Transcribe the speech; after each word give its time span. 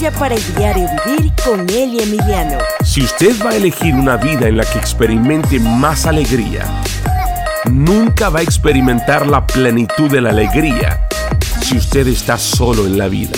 Para 0.00 0.34
el 0.34 0.54
diario 0.54 0.88
vivir 1.04 1.30
con 1.44 1.60
Eli 1.68 2.02
Emiliano. 2.02 2.56
Si 2.82 3.02
usted 3.02 3.34
va 3.44 3.50
a 3.50 3.56
elegir 3.56 3.94
una 3.94 4.16
vida 4.16 4.48
en 4.48 4.56
la 4.56 4.64
que 4.64 4.78
experimente 4.78 5.60
más 5.60 6.06
alegría, 6.06 6.64
nunca 7.70 8.30
va 8.30 8.38
a 8.38 8.42
experimentar 8.42 9.26
la 9.26 9.46
plenitud 9.46 10.10
de 10.10 10.22
la 10.22 10.30
alegría 10.30 11.06
si 11.60 11.76
usted 11.76 12.06
está 12.08 12.38
solo 12.38 12.86
en 12.86 12.96
la 12.96 13.08
vida. 13.08 13.36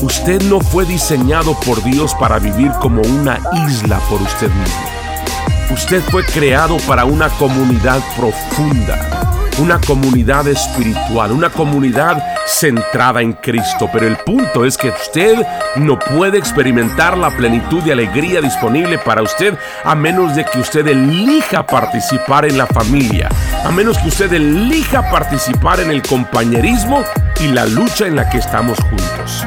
Usted 0.00 0.42
no 0.44 0.60
fue 0.60 0.86
diseñado 0.86 1.54
por 1.60 1.82
Dios 1.84 2.14
para 2.14 2.38
vivir 2.38 2.72
como 2.80 3.02
una 3.02 3.38
isla 3.68 3.98
por 4.08 4.22
usted 4.22 4.48
mismo. 4.48 5.74
Usted 5.74 6.02
fue 6.10 6.24
creado 6.24 6.78
para 6.88 7.04
una 7.04 7.28
comunidad 7.28 8.00
profunda, 8.16 9.33
una 9.58 9.80
comunidad 9.80 10.48
espiritual, 10.48 11.32
una 11.32 11.50
comunidad 11.50 12.22
centrada 12.46 13.20
en 13.22 13.32
Cristo. 13.34 13.88
Pero 13.92 14.06
el 14.06 14.16
punto 14.16 14.64
es 14.64 14.76
que 14.76 14.88
usted 14.88 15.46
no 15.76 15.98
puede 15.98 16.38
experimentar 16.38 17.16
la 17.16 17.30
plenitud 17.30 17.82
de 17.82 17.92
alegría 17.92 18.40
disponible 18.40 18.98
para 18.98 19.22
usted 19.22 19.56
a 19.84 19.94
menos 19.94 20.34
de 20.34 20.44
que 20.44 20.58
usted 20.58 20.86
elija 20.86 21.66
participar 21.66 22.44
en 22.44 22.58
la 22.58 22.66
familia, 22.66 23.28
a 23.64 23.70
menos 23.70 23.98
que 23.98 24.08
usted 24.08 24.32
elija 24.32 25.10
participar 25.10 25.80
en 25.80 25.90
el 25.90 26.02
compañerismo 26.02 27.04
y 27.40 27.48
la 27.48 27.66
lucha 27.66 28.06
en 28.06 28.16
la 28.16 28.28
que 28.28 28.38
estamos 28.38 28.78
juntos. 28.80 29.46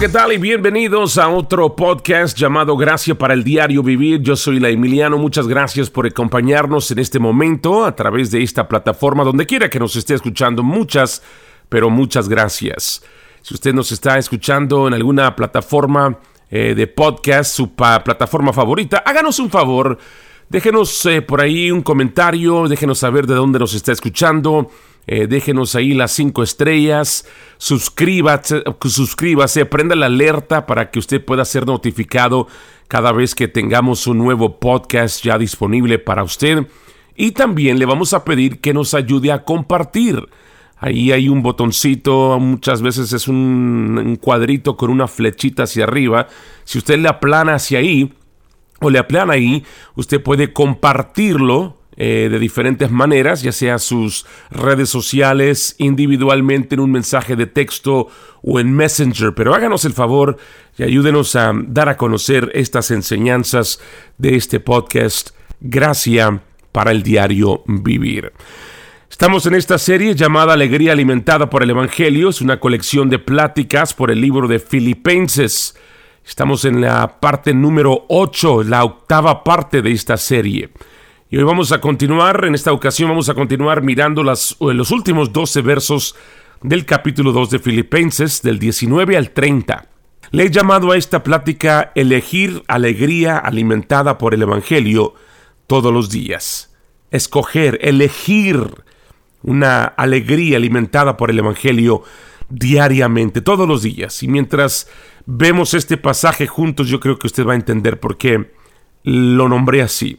¿Qué 0.00 0.08
tal? 0.08 0.32
Y 0.32 0.38
bienvenidos 0.38 1.18
a 1.18 1.28
otro 1.28 1.76
podcast 1.76 2.34
llamado 2.34 2.74
Gracia 2.74 3.14
para 3.14 3.34
el 3.34 3.44
Diario 3.44 3.82
Vivir. 3.82 4.22
Yo 4.22 4.34
soy 4.34 4.58
la 4.58 4.70
Emiliano. 4.70 5.18
Muchas 5.18 5.46
gracias 5.46 5.90
por 5.90 6.06
acompañarnos 6.06 6.90
en 6.90 7.00
este 7.00 7.18
momento 7.18 7.84
a 7.84 7.94
través 7.94 8.30
de 8.30 8.42
esta 8.42 8.66
plataforma, 8.66 9.24
donde 9.24 9.44
quiera 9.44 9.68
que 9.68 9.78
nos 9.78 9.96
esté 9.96 10.14
escuchando. 10.14 10.62
Muchas, 10.62 11.22
pero 11.68 11.90
muchas 11.90 12.30
gracias. 12.30 13.04
Si 13.42 13.52
usted 13.52 13.74
nos 13.74 13.92
está 13.92 14.16
escuchando 14.16 14.88
en 14.88 14.94
alguna 14.94 15.36
plataforma 15.36 16.18
eh, 16.50 16.74
de 16.74 16.86
podcast, 16.86 17.54
su 17.54 17.74
plataforma 17.74 18.54
favorita, 18.54 19.02
háganos 19.04 19.38
un 19.38 19.50
favor. 19.50 19.98
Déjenos 20.48 21.04
eh, 21.04 21.20
por 21.20 21.42
ahí 21.42 21.70
un 21.70 21.82
comentario, 21.82 22.68
déjenos 22.68 23.00
saber 23.00 23.26
de 23.26 23.34
dónde 23.34 23.58
nos 23.58 23.74
está 23.74 23.92
escuchando 23.92 24.70
eh, 25.06 25.26
déjenos 25.26 25.74
ahí 25.74 25.94
las 25.94 26.12
cinco 26.12 26.42
estrellas, 26.42 27.26
suscríbase, 27.58 28.62
suscríbase, 28.84 29.66
prenda 29.66 29.96
la 29.96 30.06
alerta 30.06 30.66
para 30.66 30.90
que 30.90 30.98
usted 30.98 31.24
pueda 31.24 31.44
ser 31.44 31.66
notificado 31.66 32.46
cada 32.86 33.12
vez 33.12 33.34
que 33.34 33.48
tengamos 33.48 34.06
un 34.06 34.18
nuevo 34.18 34.60
podcast 34.60 35.24
ya 35.24 35.38
disponible 35.38 35.98
para 35.98 36.22
usted. 36.22 36.66
Y 37.16 37.32
también 37.32 37.78
le 37.78 37.86
vamos 37.86 38.14
a 38.14 38.24
pedir 38.24 38.60
que 38.60 38.72
nos 38.72 38.94
ayude 38.94 39.32
a 39.32 39.44
compartir. 39.44 40.28
Ahí 40.76 41.12
hay 41.12 41.28
un 41.28 41.42
botoncito, 41.42 42.38
muchas 42.40 42.80
veces 42.80 43.12
es 43.12 43.28
un, 43.28 44.00
un 44.02 44.16
cuadrito 44.16 44.76
con 44.76 44.90
una 44.90 45.06
flechita 45.06 45.64
hacia 45.64 45.84
arriba. 45.84 46.28
Si 46.64 46.78
usted 46.78 46.98
le 46.98 47.08
aplana 47.08 47.54
hacia 47.54 47.80
ahí 47.80 48.14
o 48.80 48.88
le 48.88 48.98
aplana 48.98 49.34
ahí, 49.34 49.64
usted 49.94 50.22
puede 50.22 50.52
compartirlo 50.52 51.79
eh, 52.02 52.30
de 52.30 52.38
diferentes 52.38 52.90
maneras, 52.90 53.42
ya 53.42 53.52
sea 53.52 53.78
sus 53.78 54.24
redes 54.50 54.88
sociales, 54.88 55.74
individualmente 55.76 56.74
en 56.74 56.80
un 56.80 56.90
mensaje 56.90 57.36
de 57.36 57.46
texto 57.46 58.08
o 58.42 58.58
en 58.58 58.72
Messenger. 58.72 59.34
Pero 59.34 59.54
háganos 59.54 59.84
el 59.84 59.92
favor 59.92 60.38
y 60.78 60.82
ayúdenos 60.82 61.36
a 61.36 61.52
dar 61.54 61.90
a 61.90 61.98
conocer 61.98 62.50
estas 62.54 62.90
enseñanzas 62.90 63.82
de 64.16 64.36
este 64.36 64.60
podcast. 64.60 65.32
Gracia 65.60 66.40
para 66.72 66.90
el 66.90 67.02
diario 67.02 67.64
Vivir. 67.66 68.32
Estamos 69.10 69.44
en 69.44 69.52
esta 69.52 69.76
serie 69.76 70.14
llamada 70.14 70.54
Alegría 70.54 70.92
alimentada 70.92 71.50
por 71.50 71.62
el 71.62 71.68
Evangelio. 71.68 72.30
Es 72.30 72.40
una 72.40 72.60
colección 72.60 73.10
de 73.10 73.18
pláticas 73.18 73.92
por 73.92 74.10
el 74.10 74.22
libro 74.22 74.48
de 74.48 74.58
Filipenses. 74.58 75.76
Estamos 76.24 76.64
en 76.64 76.80
la 76.80 77.20
parte 77.20 77.52
número 77.52 78.06
8, 78.08 78.62
la 78.62 78.84
octava 78.84 79.44
parte 79.44 79.82
de 79.82 79.92
esta 79.92 80.16
serie. 80.16 80.70
Y 81.32 81.36
hoy 81.36 81.44
vamos 81.44 81.70
a 81.70 81.80
continuar, 81.80 82.44
en 82.44 82.56
esta 82.56 82.72
ocasión 82.72 83.08
vamos 83.08 83.28
a 83.28 83.34
continuar 83.34 83.82
mirando 83.82 84.24
las, 84.24 84.56
los 84.58 84.90
últimos 84.90 85.32
12 85.32 85.62
versos 85.62 86.16
del 86.60 86.84
capítulo 86.84 87.30
2 87.30 87.50
de 87.50 87.58
Filipenses, 87.60 88.42
del 88.42 88.58
19 88.58 89.16
al 89.16 89.30
30. 89.30 89.86
Le 90.32 90.42
he 90.42 90.50
llamado 90.50 90.90
a 90.90 90.96
esta 90.96 91.22
plática 91.22 91.92
Elegir 91.94 92.64
alegría 92.66 93.38
alimentada 93.38 94.18
por 94.18 94.34
el 94.34 94.42
Evangelio 94.42 95.14
todos 95.68 95.92
los 95.92 96.10
días. 96.10 96.76
Escoger, 97.12 97.78
elegir 97.80 98.82
una 99.44 99.84
alegría 99.84 100.56
alimentada 100.56 101.16
por 101.16 101.30
el 101.30 101.38
Evangelio 101.38 102.02
diariamente, 102.48 103.40
todos 103.40 103.68
los 103.68 103.82
días. 103.82 104.20
Y 104.24 104.26
mientras 104.26 104.88
vemos 105.26 105.74
este 105.74 105.96
pasaje 105.96 106.48
juntos, 106.48 106.88
yo 106.88 106.98
creo 106.98 107.20
que 107.20 107.28
usted 107.28 107.46
va 107.46 107.52
a 107.52 107.56
entender 107.56 108.00
por 108.00 108.18
qué 108.18 108.52
lo 109.04 109.48
nombré 109.48 109.82
así. 109.82 110.18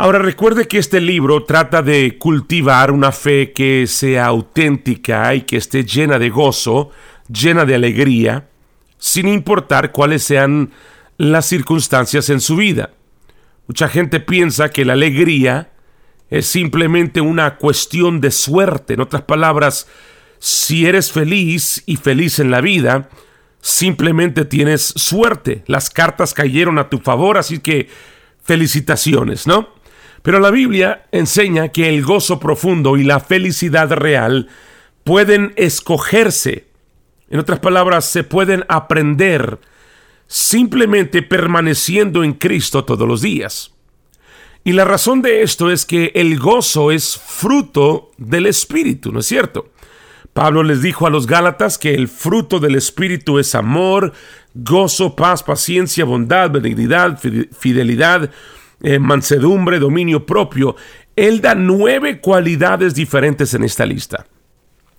Ahora 0.00 0.18
recuerde 0.18 0.66
que 0.66 0.78
este 0.78 0.98
libro 0.98 1.44
trata 1.44 1.82
de 1.82 2.16
cultivar 2.16 2.90
una 2.90 3.12
fe 3.12 3.52
que 3.52 3.86
sea 3.86 4.24
auténtica 4.24 5.34
y 5.34 5.42
que 5.42 5.58
esté 5.58 5.84
llena 5.84 6.18
de 6.18 6.30
gozo, 6.30 6.90
llena 7.28 7.66
de 7.66 7.74
alegría, 7.74 8.48
sin 8.96 9.28
importar 9.28 9.92
cuáles 9.92 10.22
sean 10.22 10.70
las 11.18 11.44
circunstancias 11.44 12.30
en 12.30 12.40
su 12.40 12.56
vida. 12.56 12.92
Mucha 13.66 13.88
gente 13.88 14.20
piensa 14.20 14.70
que 14.70 14.86
la 14.86 14.94
alegría 14.94 15.70
es 16.30 16.46
simplemente 16.46 17.20
una 17.20 17.56
cuestión 17.56 18.22
de 18.22 18.30
suerte. 18.30 18.94
En 18.94 19.02
otras 19.02 19.24
palabras, 19.24 19.86
si 20.38 20.86
eres 20.86 21.12
feliz 21.12 21.82
y 21.84 21.96
feliz 21.96 22.38
en 22.38 22.50
la 22.50 22.62
vida, 22.62 23.10
simplemente 23.60 24.46
tienes 24.46 24.80
suerte. 24.96 25.62
Las 25.66 25.90
cartas 25.90 26.32
cayeron 26.32 26.78
a 26.78 26.88
tu 26.88 27.00
favor, 27.00 27.36
así 27.36 27.58
que 27.58 27.90
felicitaciones, 28.42 29.46
¿no? 29.46 29.78
Pero 30.22 30.38
la 30.38 30.50
Biblia 30.50 31.06
enseña 31.12 31.68
que 31.68 31.88
el 31.88 32.02
gozo 32.02 32.38
profundo 32.38 32.96
y 32.96 33.04
la 33.04 33.20
felicidad 33.20 33.90
real 33.92 34.48
pueden 35.04 35.52
escogerse. 35.56 36.66
En 37.30 37.38
otras 37.38 37.60
palabras, 37.60 38.04
se 38.04 38.24
pueden 38.24 38.64
aprender 38.68 39.58
simplemente 40.26 41.22
permaneciendo 41.22 42.22
en 42.22 42.34
Cristo 42.34 42.84
todos 42.84 43.08
los 43.08 43.22
días. 43.22 43.72
Y 44.62 44.72
la 44.72 44.84
razón 44.84 45.22
de 45.22 45.42
esto 45.42 45.70
es 45.70 45.86
que 45.86 46.12
el 46.14 46.38
gozo 46.38 46.90
es 46.90 47.16
fruto 47.16 48.10
del 48.18 48.46
Espíritu, 48.46 49.10
¿no 49.10 49.20
es 49.20 49.26
cierto? 49.26 49.70
Pablo 50.34 50.62
les 50.62 50.82
dijo 50.82 51.06
a 51.06 51.10
los 51.10 51.26
Gálatas 51.26 51.78
que 51.78 51.94
el 51.94 52.06
fruto 52.08 52.60
del 52.60 52.76
Espíritu 52.76 53.38
es 53.38 53.54
amor, 53.54 54.12
gozo, 54.54 55.16
paz, 55.16 55.42
paciencia, 55.42 56.04
bondad, 56.04 56.50
benignidad, 56.50 57.18
fidelidad, 57.58 58.30
eh, 58.82 58.98
mansedumbre, 58.98 59.78
dominio 59.78 60.24
propio. 60.24 60.76
Él 61.16 61.40
da 61.40 61.54
nueve 61.54 62.20
cualidades 62.20 62.94
diferentes 62.94 63.54
en 63.54 63.64
esta 63.64 63.84
lista. 63.86 64.26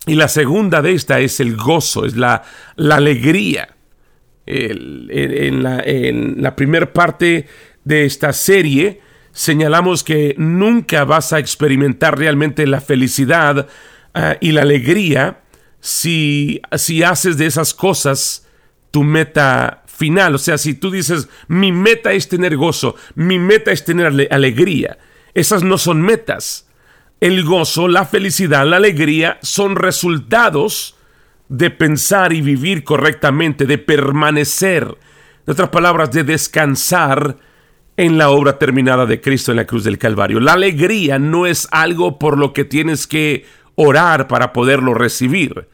Y 0.05 0.15
la 0.15 0.27
segunda 0.27 0.81
de 0.81 0.93
esta 0.93 1.19
es 1.19 1.39
el 1.39 1.55
gozo, 1.55 2.05
es 2.05 2.15
la, 2.15 2.43
la 2.75 2.95
alegría. 2.95 3.75
en, 4.45 5.63
la, 5.63 6.55
primera 6.55 6.91
parte 6.91 7.47
de 7.83 8.05
esta 8.05 8.33
serie 8.33 9.01
señalamos 9.31 10.03
que 10.03 10.35
nunca 10.37 11.05
vas 11.05 11.33
a 11.33 11.39
experimentar 11.39 12.17
realmente 12.17 12.67
la 12.67 12.81
felicidad 12.81 13.67
ah, 14.13 14.35
y 14.41 14.51
la 14.51 14.63
alegría 14.63 15.41
si, 15.79 16.61
si 16.75 17.03
haces 17.03 17.37
de 17.37 17.45
esas 17.45 17.73
cosas 17.73 18.47
tu 18.91 19.03
meta 19.03 19.80
final. 20.01 20.33
O 20.33 20.39
sea, 20.39 20.57
si 20.57 20.73
tú 20.73 20.89
dices, 20.89 21.29
mi 21.47 21.71
meta 21.71 22.11
es 22.11 22.27
tener 22.27 22.57
gozo, 22.57 22.95
mi 23.13 23.37
meta 23.37 23.71
es 23.71 23.85
tener 23.85 24.27
alegría, 24.31 24.97
esas 25.35 25.63
no 25.63 25.77
son 25.77 26.01
metas. 26.01 26.67
El 27.19 27.43
gozo, 27.43 27.87
la 27.87 28.05
felicidad, 28.05 28.65
la 28.65 28.77
alegría 28.77 29.37
son 29.43 29.75
resultados 29.75 30.95
de 31.49 31.69
pensar 31.69 32.33
y 32.33 32.41
vivir 32.41 32.83
correctamente, 32.83 33.67
de 33.67 33.77
permanecer, 33.77 34.97
en 35.45 35.51
otras 35.51 35.69
palabras, 35.69 36.11
de 36.11 36.23
descansar 36.23 37.37
en 37.95 38.17
la 38.17 38.31
obra 38.31 38.57
terminada 38.57 39.05
de 39.05 39.21
Cristo 39.21 39.51
en 39.51 39.57
la 39.57 39.67
cruz 39.67 39.83
del 39.83 39.99
Calvario. 39.99 40.39
La 40.39 40.53
alegría 40.53 41.19
no 41.19 41.45
es 41.45 41.67
algo 41.69 42.17
por 42.17 42.39
lo 42.39 42.53
que 42.53 42.65
tienes 42.65 43.05
que 43.05 43.45
orar 43.75 44.27
para 44.27 44.51
poderlo 44.51 44.95
recibir. 44.95 45.67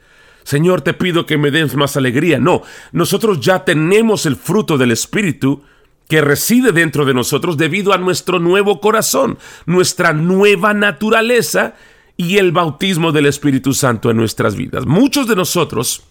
Señor, 0.47 0.79
te 0.79 0.94
pido 0.94 1.25
que 1.25 1.38
me 1.38 1.51
des 1.51 1.75
más 1.75 1.97
alegría. 1.97 2.39
No, 2.39 2.61
nosotros 2.94 3.41
ya 3.41 3.65
tenemos 3.65 4.25
el 4.25 4.38
fruto 4.38 4.77
del 4.77 4.91
Espíritu 4.91 5.61
que 6.07 6.21
reside 6.21 6.71
dentro 6.71 7.03
de 7.03 7.13
nosotros 7.13 7.57
debido 7.57 7.91
a 7.91 7.97
nuestro 7.97 8.39
nuevo 8.39 8.79
corazón, 8.79 9.39
nuestra 9.65 10.13
nueva 10.13 10.73
naturaleza 10.73 11.75
y 12.15 12.38
el 12.38 12.53
bautismo 12.53 13.11
del 13.11 13.25
Espíritu 13.25 13.73
Santo 13.73 14.09
en 14.09 14.15
nuestras 14.15 14.55
vidas. 14.55 14.85
Muchos 14.85 15.27
de 15.27 15.35
nosotros 15.35 16.03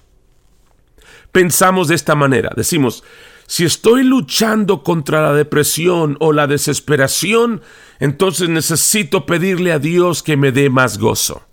pensamos 1.33 1.89
de 1.89 1.95
esta 1.95 2.15
manera. 2.15 2.51
Decimos, 2.55 3.05
si 3.47 3.65
estoy 3.65 4.05
luchando 4.05 4.83
contra 4.83 5.23
la 5.23 5.33
depresión 5.33 6.19
o 6.21 6.35
la 6.35 6.47
desesperación, 6.47 7.63
entonces 8.01 8.51
necesito 8.51 9.25
pedirle 9.25 9.73
a 9.73 9.79
Dios 9.79 10.23
que 10.23 10.37
me 10.37 10.53
dé 10.53 10.69
más 10.69 10.99
gozo. 10.99 11.47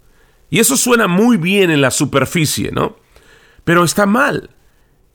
Y 0.53 0.59
eso 0.59 0.77
suena 0.77 1.07
muy 1.07 1.37
bien 1.37 1.71
en 1.71 1.81
la 1.81 1.89
superficie, 1.89 2.69
¿no? 2.71 2.95
Pero 3.63 3.83
está 3.83 4.05
mal. 4.05 4.51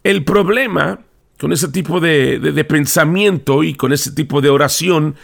El 0.02 0.24
problema 0.24 0.98
con 1.38 1.52
ese 1.52 1.68
tipo 1.68 2.00
de, 2.00 2.66
pensamiento 2.68 3.62
y 3.62 3.74
con 3.74 3.92
ese 3.92 4.10
tipo 4.10 4.40
de 4.40 4.50
oración 4.50 5.14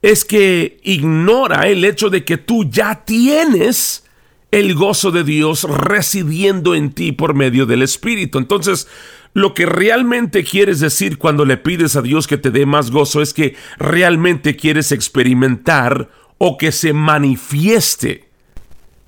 es 0.00 0.24
que 0.24 0.78
ignora 0.84 1.66
el 1.66 1.84
hecho 1.84 2.08
de 2.08 2.24
que 2.24 2.36
tú 2.36 2.70
ya 2.70 3.04
tienes 3.04 4.04
el 4.52 4.76
gozo 4.76 5.10
de 5.10 5.24
Dios 5.24 5.64
residiendo 5.64 6.76
en 6.76 6.92
ti 6.92 7.10
por 7.10 7.34
medio 7.34 7.66
del 7.66 7.82
Espíritu. 7.82 8.38
Entonces, 8.38 8.86
lo 9.32 9.54
que 9.54 9.66
realmente 9.66 10.44
quieres 10.44 10.78
decir 10.78 11.18
cuando 11.18 11.44
le 11.44 11.56
pides 11.56 11.96
a 11.96 12.02
Dios 12.02 12.28
que 12.28 12.38
te 12.38 12.52
dé 12.52 12.64
más 12.64 12.92
gozo 12.92 13.22
es 13.22 13.34
que 13.34 13.56
realmente 13.78 14.54
quieres 14.54 14.92
experimentar 14.92 16.12
o 16.38 16.58
que 16.58 16.70
se 16.70 16.92
manifieste, 16.92 18.28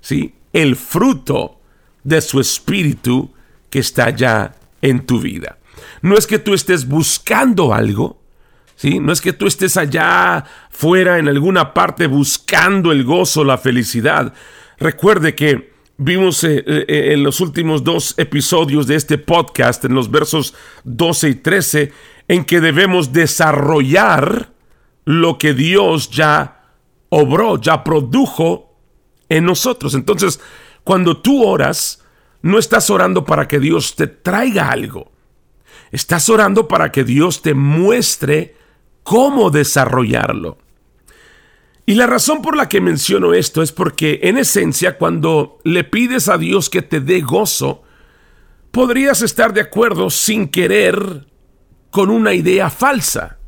¿sí? 0.01 0.33
El 0.57 0.75
fruto 0.75 1.61
de 2.03 2.23
su 2.23 2.41
Espíritu 2.41 3.31
que 3.69 3.81
está 3.81 4.09
ya 4.09 4.55
en 4.81 5.05
tu 5.05 5.21
vida. 5.21 5.59
No 6.01 6.17
es 6.17 6.27
que 6.27 6.39
tú 6.39 6.55
estés 6.55 6.89
buscando 6.89 7.75
algo, 7.75 8.23
¿sí? 8.75 8.99
No 8.99 9.13
es 9.13 9.21
que 9.21 9.35
tú 9.35 9.47
estés 9.47 9.77
allá 9.77 10.45
fuera 10.71 11.19
en 11.19 11.29
alguna 11.29 11.75
parte 11.75 12.07
buscando 12.07 12.91
el 12.91 13.05
gozo, 13.05 13.45
la 13.45 13.59
felicidad. 13.59 14.33
Recuerde 14.79 15.35
que 15.35 15.73
vimos 15.99 16.43
eh, 16.45 16.65
eh, 16.67 17.13
en 17.13 17.23
los 17.23 17.41
últimos 17.43 17.85
dos 17.85 18.15
episodios 18.17 18.87
de 18.87 18.95
este 18.95 19.19
podcast, 19.19 19.85
en 19.85 19.93
los 19.93 20.11
versos 20.11 20.55
12 20.85 21.29
y 21.29 21.35
13, 21.35 21.93
en 22.29 22.45
que 22.47 22.63
debemos 22.63 23.13
desarrollar 23.13 24.53
lo 25.05 25.37
que 25.37 25.53
Dios 25.53 26.09
ya 26.11 26.63
obró, 27.11 27.61
ya 27.61 27.85
produjo 27.85 28.76
en 29.29 29.45
nosotros. 29.45 29.95
Entonces, 29.95 30.41
cuando 30.85 31.21
tú 31.21 31.45
oras, 31.45 32.05
no 32.43 32.59
estás 32.59 32.91
orando 32.91 33.25
para 33.25 33.49
que 33.49 33.59
Dios 33.59 33.97
te 33.97 34.07
traiga 34.07 34.71
algo. 34.71 35.11
Estás 35.91 36.29
orando 36.29 36.69
para 36.69 36.93
que 36.93 37.05
Dios 37.05 37.43
te 37.43 37.55
muestre 37.55 38.57
cómo 39.03 39.51
desarrollarlo. 39.51 40.59
Y 41.87 41.95
la 41.95 42.07
razón 42.07 42.43
por 42.43 42.57
la 42.57 42.69
que 42.69 42.81
menciono 42.81 43.33
esto 43.33 43.63
es 43.63 43.71
porque 43.71 44.21
en 44.25 44.39
esencia 44.39 44.99
cuando 44.99 45.59
le 45.63 45.85
pides 45.85 46.29
a 46.29 46.37
Dios 46.37 46.69
que 46.69 46.83
te 46.83 47.01
dé 47.01 47.21
gozo, 47.21 47.85
podrías 48.73 49.23
estar 49.23 49.53
de 49.53 49.61
acuerdo 49.61 50.11
sin 50.11 50.49
querer 50.49 51.27
con 51.91 52.11
una 52.11 52.35
idea 52.35 52.71
falsa. 52.71 53.39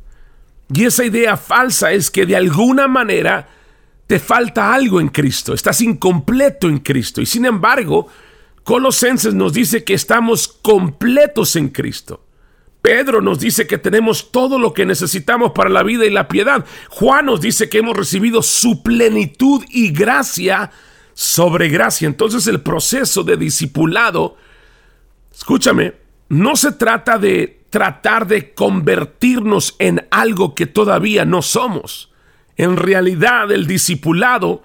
Y 0.73 0.85
esa 0.85 1.03
idea 1.03 1.35
falsa 1.35 1.91
es 1.91 2.09
que 2.09 2.25
de 2.25 2.37
alguna 2.37 2.87
manera 2.87 3.49
te 4.09 4.17
falta 4.17 4.73
algo 4.73 4.99
en 4.99 5.09
Cristo, 5.09 5.53
estás 5.53 5.81
incompleto 5.81 6.67
en 6.67 6.79
Cristo. 6.79 7.21
Y 7.21 7.27
sin 7.27 7.45
embargo, 7.45 8.07
Colosenses 8.63 9.35
nos 9.35 9.53
dice 9.53 9.83
que 9.83 9.93
estamos 9.93 10.47
completos 10.47 11.55
en 11.55 11.69
Cristo. 11.69 12.25
Pedro 12.81 13.21
nos 13.21 13.39
dice 13.39 13.67
que 13.67 13.77
tenemos 13.77 14.31
todo 14.31 14.57
lo 14.57 14.73
que 14.73 14.87
necesitamos 14.87 15.51
para 15.51 15.69
la 15.69 15.83
vida 15.83 16.07
y 16.07 16.09
la 16.09 16.27
piedad. 16.27 16.65
Juan 16.89 17.27
nos 17.27 17.39
dice 17.39 17.69
que 17.69 17.77
hemos 17.77 17.95
recibido 17.95 18.41
su 18.41 18.81
plenitud 18.81 19.63
y 19.69 19.91
gracia 19.91 20.71
sobre 21.13 21.69
gracia. 21.69 22.07
Entonces 22.07 22.47
el 22.47 22.61
proceso 22.61 23.21
de 23.21 23.37
discipulado, 23.37 24.37
escúchame, 25.31 25.93
no 26.29 26.55
se 26.55 26.71
trata 26.71 27.19
de 27.19 27.61
tratar 27.69 28.25
de 28.25 28.55
convertirnos 28.55 29.75
en 29.77 30.07
algo 30.09 30.55
que 30.55 30.65
todavía 30.65 31.25
no 31.25 31.43
somos. 31.43 32.09
En 32.59 32.75
realidad 32.75 33.49
el 33.53 33.65
discipulado 33.65 34.63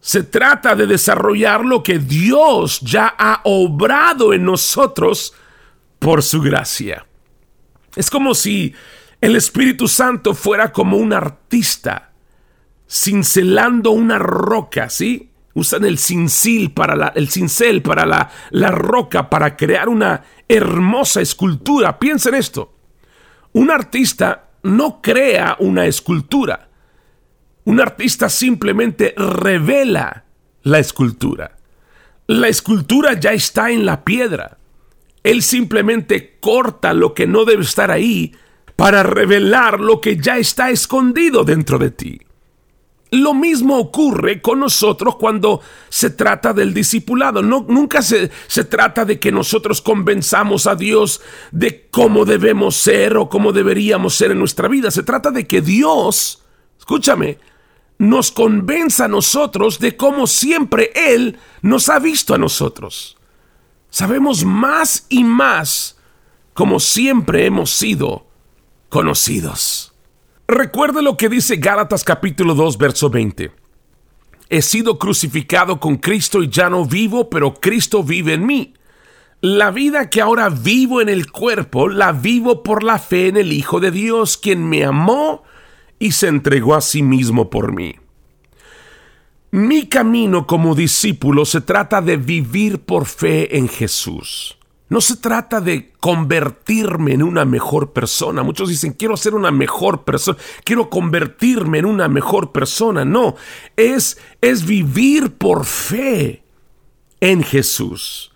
se 0.00 0.24
trata 0.24 0.74
de 0.74 0.88
desarrollar 0.88 1.64
lo 1.64 1.84
que 1.84 2.00
Dios 2.00 2.80
ya 2.80 3.14
ha 3.16 3.42
obrado 3.44 4.32
en 4.32 4.44
nosotros 4.44 5.32
por 6.00 6.24
su 6.24 6.42
gracia. 6.42 7.06
Es 7.94 8.10
como 8.10 8.34
si 8.34 8.74
el 9.20 9.36
Espíritu 9.36 9.86
Santo 9.86 10.34
fuera 10.34 10.72
como 10.72 10.96
un 10.96 11.12
artista 11.12 12.10
cincelando 12.90 13.92
una 13.92 14.18
roca, 14.18 14.90
¿sí? 14.90 15.30
Usan 15.54 15.84
el 15.84 15.98
cincel 15.98 16.72
para 16.72 16.96
la, 16.96 17.12
el 17.14 17.28
cincel 17.28 17.82
para 17.82 18.04
la, 18.04 18.32
la 18.50 18.72
roca 18.72 19.30
para 19.30 19.56
crear 19.56 19.88
una 19.88 20.24
hermosa 20.48 21.20
escultura. 21.20 22.00
Piensa 22.00 22.30
en 22.30 22.34
esto. 22.34 22.74
Un 23.52 23.70
artista 23.70 24.48
no 24.64 25.00
crea 25.00 25.54
una 25.60 25.86
escultura. 25.86 26.67
Un 27.68 27.82
artista 27.82 28.30
simplemente 28.30 29.12
revela 29.14 30.24
la 30.62 30.78
escultura. 30.78 31.58
La 32.26 32.48
escultura 32.48 33.12
ya 33.20 33.34
está 33.34 33.70
en 33.70 33.84
la 33.84 34.04
piedra. 34.04 34.56
Él 35.22 35.42
simplemente 35.42 36.38
corta 36.40 36.94
lo 36.94 37.12
que 37.12 37.26
no 37.26 37.44
debe 37.44 37.62
estar 37.62 37.90
ahí 37.90 38.34
para 38.74 39.02
revelar 39.02 39.80
lo 39.80 40.00
que 40.00 40.16
ya 40.16 40.38
está 40.38 40.70
escondido 40.70 41.44
dentro 41.44 41.78
de 41.78 41.90
ti. 41.90 42.22
Lo 43.10 43.34
mismo 43.34 43.76
ocurre 43.76 44.40
con 44.40 44.60
nosotros 44.60 45.16
cuando 45.16 45.60
se 45.90 46.08
trata 46.08 46.54
del 46.54 46.72
discipulado. 46.72 47.42
No, 47.42 47.66
nunca 47.68 48.00
se, 48.00 48.30
se 48.46 48.64
trata 48.64 49.04
de 49.04 49.20
que 49.20 49.30
nosotros 49.30 49.82
convenzamos 49.82 50.66
a 50.66 50.74
Dios 50.74 51.20
de 51.52 51.86
cómo 51.90 52.24
debemos 52.24 52.76
ser 52.76 53.18
o 53.18 53.28
cómo 53.28 53.52
deberíamos 53.52 54.14
ser 54.14 54.30
en 54.30 54.38
nuestra 54.38 54.68
vida. 54.68 54.90
Se 54.90 55.02
trata 55.02 55.30
de 55.30 55.46
que 55.46 55.60
Dios, 55.60 56.42
escúchame, 56.78 57.36
nos 57.98 58.30
convenza 58.30 59.06
a 59.06 59.08
nosotros 59.08 59.80
de 59.80 59.96
cómo 59.96 60.26
siempre 60.26 60.92
Él 60.94 61.38
nos 61.62 61.88
ha 61.88 61.98
visto 61.98 62.34
a 62.34 62.38
nosotros. 62.38 63.16
Sabemos 63.90 64.44
más 64.44 65.06
y 65.08 65.24
más 65.24 65.98
como 66.54 66.80
siempre 66.80 67.46
hemos 67.46 67.70
sido 67.70 68.26
conocidos. 68.88 69.94
Recuerde 70.46 71.02
lo 71.02 71.16
que 71.16 71.28
dice 71.28 71.56
Gálatas 71.56 72.04
capítulo 72.04 72.54
2 72.54 72.78
verso 72.78 73.10
20. 73.10 73.52
He 74.50 74.62
sido 74.62 74.98
crucificado 74.98 75.78
con 75.78 75.98
Cristo 75.98 76.42
y 76.42 76.48
ya 76.48 76.70
no 76.70 76.86
vivo, 76.86 77.28
pero 77.28 77.54
Cristo 77.54 78.02
vive 78.02 78.34
en 78.34 78.46
mí. 78.46 78.74
La 79.40 79.70
vida 79.70 80.10
que 80.10 80.20
ahora 80.20 80.48
vivo 80.48 81.00
en 81.00 81.08
el 81.08 81.30
cuerpo, 81.30 81.88
la 81.88 82.12
vivo 82.12 82.62
por 82.62 82.82
la 82.82 82.98
fe 82.98 83.28
en 83.28 83.36
el 83.36 83.52
Hijo 83.52 83.78
de 83.78 83.90
Dios, 83.90 84.36
quien 84.36 84.68
me 84.68 84.84
amó 84.84 85.44
y 85.98 86.12
se 86.12 86.28
entregó 86.28 86.74
a 86.74 86.80
sí 86.80 87.02
mismo 87.02 87.50
por 87.50 87.72
mí. 87.72 87.96
Mi 89.50 89.86
camino 89.86 90.46
como 90.46 90.74
discípulo 90.74 91.44
se 91.44 91.62
trata 91.62 92.02
de 92.02 92.18
vivir 92.18 92.80
por 92.80 93.06
fe 93.06 93.56
en 93.56 93.68
Jesús. 93.68 94.58
No 94.90 95.00
se 95.00 95.16
trata 95.16 95.60
de 95.60 95.92
convertirme 96.00 97.12
en 97.12 97.22
una 97.22 97.44
mejor 97.44 97.92
persona. 97.92 98.42
Muchos 98.42 98.70
dicen, 98.70 98.92
quiero 98.92 99.16
ser 99.16 99.34
una 99.34 99.50
mejor 99.50 100.04
persona, 100.04 100.38
quiero 100.64 100.88
convertirme 100.88 101.78
en 101.78 101.84
una 101.84 102.08
mejor 102.08 102.52
persona. 102.52 103.04
No, 103.04 103.36
es, 103.76 104.18
es 104.40 104.64
vivir 104.64 105.34
por 105.36 105.66
fe 105.66 106.42
en 107.20 107.42
Jesús. 107.42 108.27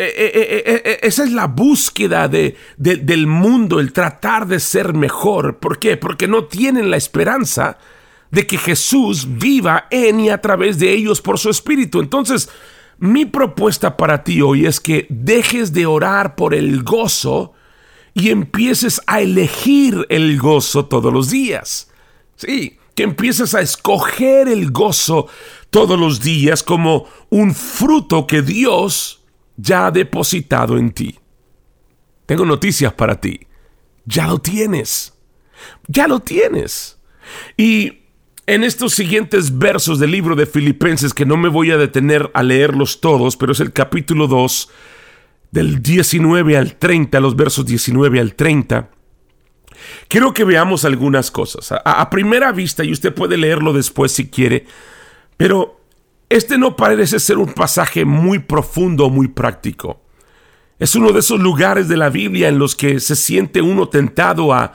E, 0.00 0.04
e, 0.04 0.92
e, 0.92 0.98
esa 1.02 1.24
es 1.24 1.32
la 1.32 1.48
búsqueda 1.48 2.28
de, 2.28 2.56
del 2.76 3.26
mundo, 3.26 3.80
el 3.80 3.92
tratar 3.92 4.46
de 4.46 4.60
ser 4.60 4.94
mejor. 4.94 5.58
¿Por 5.58 5.80
qué? 5.80 5.96
Porque 5.96 6.28
no 6.28 6.44
tienen 6.44 6.88
la 6.88 6.96
esperanza 6.96 7.78
de 8.30 8.46
que 8.46 8.58
Jesús 8.58 9.26
viva 9.28 9.88
en 9.90 10.20
y 10.20 10.30
a 10.30 10.40
través 10.40 10.78
de 10.78 10.92
ellos 10.92 11.20
por 11.20 11.40
su 11.40 11.50
Espíritu. 11.50 11.98
Entonces, 11.98 12.48
mi 12.98 13.24
propuesta 13.24 13.96
para 13.96 14.22
ti 14.22 14.40
hoy 14.40 14.66
es 14.66 14.78
que 14.78 15.08
dejes 15.10 15.72
de 15.72 15.86
orar 15.86 16.36
por 16.36 16.54
el 16.54 16.84
gozo 16.84 17.54
y 18.14 18.30
empieces 18.30 19.00
a 19.08 19.20
elegir 19.20 20.06
el 20.10 20.38
gozo 20.38 20.86
todos 20.86 21.12
los 21.12 21.28
días. 21.28 21.90
Sí, 22.36 22.78
que 22.94 23.02
empieces 23.02 23.52
a 23.56 23.62
escoger 23.62 24.46
el 24.46 24.70
gozo 24.70 25.26
todos 25.70 25.98
los 25.98 26.20
días 26.20 26.62
como 26.62 27.06
un 27.30 27.52
fruto 27.52 28.28
que 28.28 28.42
Dios 28.42 29.17
ya 29.58 29.86
ha 29.86 29.90
depositado 29.90 30.78
en 30.78 30.92
ti. 30.92 31.18
Tengo 32.24 32.46
noticias 32.46 32.92
para 32.94 33.20
ti. 33.20 33.40
Ya 34.06 34.26
lo 34.26 34.38
tienes. 34.38 35.12
Ya 35.88 36.06
lo 36.06 36.20
tienes. 36.20 36.98
Y 37.56 38.04
en 38.46 38.64
estos 38.64 38.94
siguientes 38.94 39.58
versos 39.58 39.98
del 39.98 40.12
libro 40.12 40.36
de 40.36 40.46
Filipenses, 40.46 41.12
que 41.12 41.26
no 41.26 41.36
me 41.36 41.48
voy 41.48 41.72
a 41.72 41.76
detener 41.76 42.30
a 42.32 42.42
leerlos 42.42 43.00
todos, 43.00 43.36
pero 43.36 43.52
es 43.52 43.60
el 43.60 43.72
capítulo 43.72 44.28
2, 44.28 44.70
del 45.50 45.82
19 45.82 46.56
al 46.56 46.76
30, 46.76 47.20
los 47.20 47.34
versos 47.34 47.66
19 47.66 48.20
al 48.20 48.34
30, 48.34 48.90
quiero 50.06 50.32
que 50.32 50.44
veamos 50.44 50.84
algunas 50.84 51.30
cosas. 51.30 51.72
A, 51.72 51.78
a 51.78 52.10
primera 52.10 52.52
vista, 52.52 52.84
y 52.84 52.92
usted 52.92 53.12
puede 53.12 53.36
leerlo 53.36 53.72
después 53.72 54.12
si 54.12 54.28
quiere, 54.28 54.66
pero 55.36 55.77
este 56.28 56.58
no 56.58 56.76
parece 56.76 57.18
ser 57.20 57.38
un 57.38 57.52
pasaje 57.52 58.04
muy 58.04 58.38
profundo 58.38 59.06
o 59.06 59.10
muy 59.10 59.28
práctico. 59.28 60.00
Es 60.78 60.94
uno 60.94 61.12
de 61.12 61.20
esos 61.20 61.40
lugares 61.40 61.88
de 61.88 61.96
la 61.96 62.08
Biblia 62.08 62.48
en 62.48 62.58
los 62.58 62.76
que 62.76 63.00
se 63.00 63.16
siente 63.16 63.62
uno 63.62 63.88
tentado 63.88 64.52
a 64.52 64.72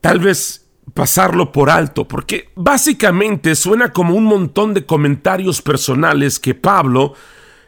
tal 0.00 0.18
vez 0.18 0.66
pasarlo 0.94 1.52
por 1.52 1.70
alto, 1.70 2.06
porque 2.06 2.50
básicamente 2.54 3.54
suena 3.54 3.92
como 3.92 4.14
un 4.14 4.24
montón 4.24 4.74
de 4.74 4.86
comentarios 4.86 5.62
personales 5.62 6.38
que 6.38 6.54
Pablo 6.54 7.14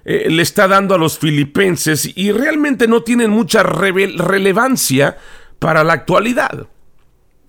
eh, 0.04 0.28
le 0.30 0.42
está 0.42 0.68
dando 0.68 0.94
a 0.94 0.98
los 0.98 1.18
filipenses 1.18 2.10
y 2.16 2.32
realmente 2.32 2.88
no 2.88 3.02
tienen 3.02 3.30
mucha 3.30 3.62
relevancia 3.62 5.18
para 5.58 5.84
la 5.84 5.92
actualidad. 5.92 6.66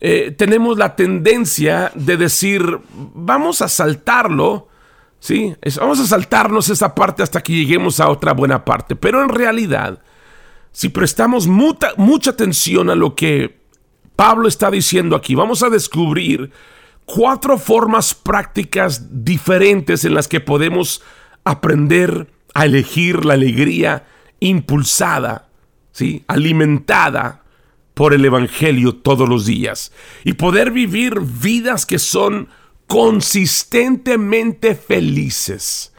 Eh, 0.01 0.33
tenemos 0.37 0.77
la 0.77 0.95
tendencia 0.95 1.91
de 1.93 2.17
decir, 2.17 2.79
vamos 2.93 3.61
a 3.61 3.67
saltarlo, 3.67 4.68
¿sí? 5.19 5.55
vamos 5.77 5.99
a 5.99 6.07
saltarnos 6.07 6.69
esa 6.69 6.95
parte 6.95 7.23
hasta 7.23 7.41
que 7.41 7.53
lleguemos 7.53 7.99
a 7.99 8.09
otra 8.09 8.33
buena 8.33 8.65
parte. 8.65 8.95
Pero 8.95 9.23
en 9.23 9.29
realidad, 9.29 9.99
si 10.71 10.89
prestamos 10.89 11.47
mucha, 11.47 11.91
mucha 11.97 12.31
atención 12.31 12.89
a 12.89 12.95
lo 12.95 13.15
que 13.15 13.59
Pablo 14.15 14.47
está 14.47 14.71
diciendo 14.71 15.15
aquí, 15.15 15.35
vamos 15.35 15.63
a 15.63 15.69
descubrir 15.69 16.51
cuatro 17.05 17.57
formas 17.57 18.13
prácticas 18.13 19.23
diferentes 19.23 20.05
en 20.05 20.13
las 20.13 20.27
que 20.27 20.39
podemos 20.39 21.01
aprender 21.43 22.27
a 22.53 22.65
elegir 22.65 23.25
la 23.25 23.33
alegría 23.33 24.05
impulsada, 24.39 25.49
¿sí? 25.91 26.23
alimentada 26.27 27.43
por 27.93 28.13
el 28.13 28.23
Evangelio 28.23 28.95
todos 28.95 29.27
los 29.27 29.45
días 29.45 29.91
y 30.23 30.33
poder 30.33 30.71
vivir 30.71 31.19
vidas 31.19 31.85
que 31.85 31.99
son 31.99 32.47
consistentemente 32.89 34.73
felices. 34.73 35.93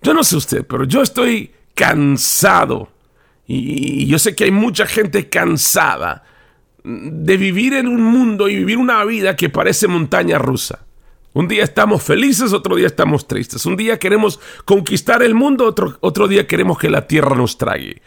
Yo 0.00 0.14
no 0.14 0.22
sé 0.22 0.36
usted, 0.36 0.64
pero 0.64 0.84
yo 0.84 1.02
estoy 1.02 1.50
cansado 1.74 2.92
y 3.44 4.06
yo 4.06 4.20
sé 4.20 4.36
que 4.36 4.44
hay 4.44 4.52
mucha 4.52 4.86
gente 4.86 5.28
cansada 5.28 6.22
de 6.84 7.36
vivir 7.36 7.74
en 7.74 7.88
un 7.88 8.00
mundo 8.02 8.48
y 8.48 8.54
vivir 8.54 8.78
una 8.78 9.04
vida 9.04 9.34
que 9.34 9.50
parece 9.50 9.88
montaña 9.88 10.38
rusa. 10.38 10.86
Un 11.32 11.48
día 11.48 11.64
estamos 11.64 12.04
felices, 12.04 12.52
otro 12.52 12.76
día 12.76 12.86
estamos 12.86 13.26
tristes. 13.26 13.66
Un 13.66 13.76
día 13.76 13.98
queremos 13.98 14.38
conquistar 14.64 15.24
el 15.24 15.34
mundo, 15.34 15.66
otro, 15.66 15.98
otro 16.00 16.28
día 16.28 16.46
queremos 16.46 16.78
que 16.78 16.88
la 16.88 17.08
tierra 17.08 17.34
nos 17.34 17.58
trague. 17.58 18.00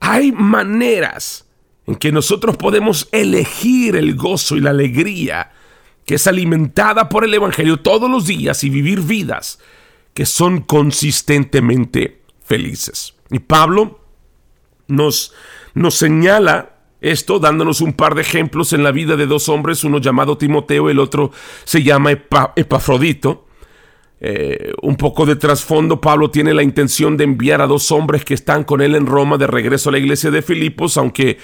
Hay 0.00 0.32
maneras 0.32 1.46
en 1.86 1.94
que 1.94 2.10
nosotros 2.10 2.56
podemos 2.56 3.08
elegir 3.12 3.94
el 3.94 4.16
gozo 4.16 4.56
y 4.56 4.60
la 4.60 4.70
alegría 4.70 5.52
que 6.10 6.16
es 6.16 6.26
alimentada 6.26 7.08
por 7.08 7.22
el 7.22 7.32
Evangelio 7.32 7.76
todos 7.76 8.10
los 8.10 8.26
días 8.26 8.64
y 8.64 8.68
vivir 8.68 9.00
vidas 9.02 9.60
que 10.12 10.26
son 10.26 10.62
consistentemente 10.62 12.22
felices. 12.42 13.14
Y 13.30 13.38
Pablo 13.38 14.00
nos, 14.88 15.32
nos 15.74 15.94
señala 15.94 16.80
esto 17.00 17.38
dándonos 17.38 17.80
un 17.80 17.92
par 17.92 18.16
de 18.16 18.22
ejemplos 18.22 18.72
en 18.72 18.82
la 18.82 18.90
vida 18.90 19.14
de 19.14 19.26
dos 19.26 19.48
hombres, 19.48 19.84
uno 19.84 19.98
llamado 19.98 20.36
Timoteo, 20.36 20.90
el 20.90 20.98
otro 20.98 21.30
se 21.62 21.84
llama 21.84 22.10
Epafrodito. 22.10 23.46
Eh, 24.20 24.72
un 24.82 24.96
poco 24.96 25.26
de 25.26 25.36
trasfondo, 25.36 26.00
Pablo 26.00 26.28
tiene 26.28 26.54
la 26.54 26.64
intención 26.64 27.16
de 27.16 27.22
enviar 27.22 27.62
a 27.62 27.68
dos 27.68 27.92
hombres 27.92 28.24
que 28.24 28.34
están 28.34 28.64
con 28.64 28.80
él 28.80 28.96
en 28.96 29.06
Roma 29.06 29.38
de 29.38 29.46
regreso 29.46 29.90
a 29.90 29.92
la 29.92 29.98
iglesia 29.98 30.32
de 30.32 30.42
Filipos, 30.42 30.96
aunque 30.96 31.38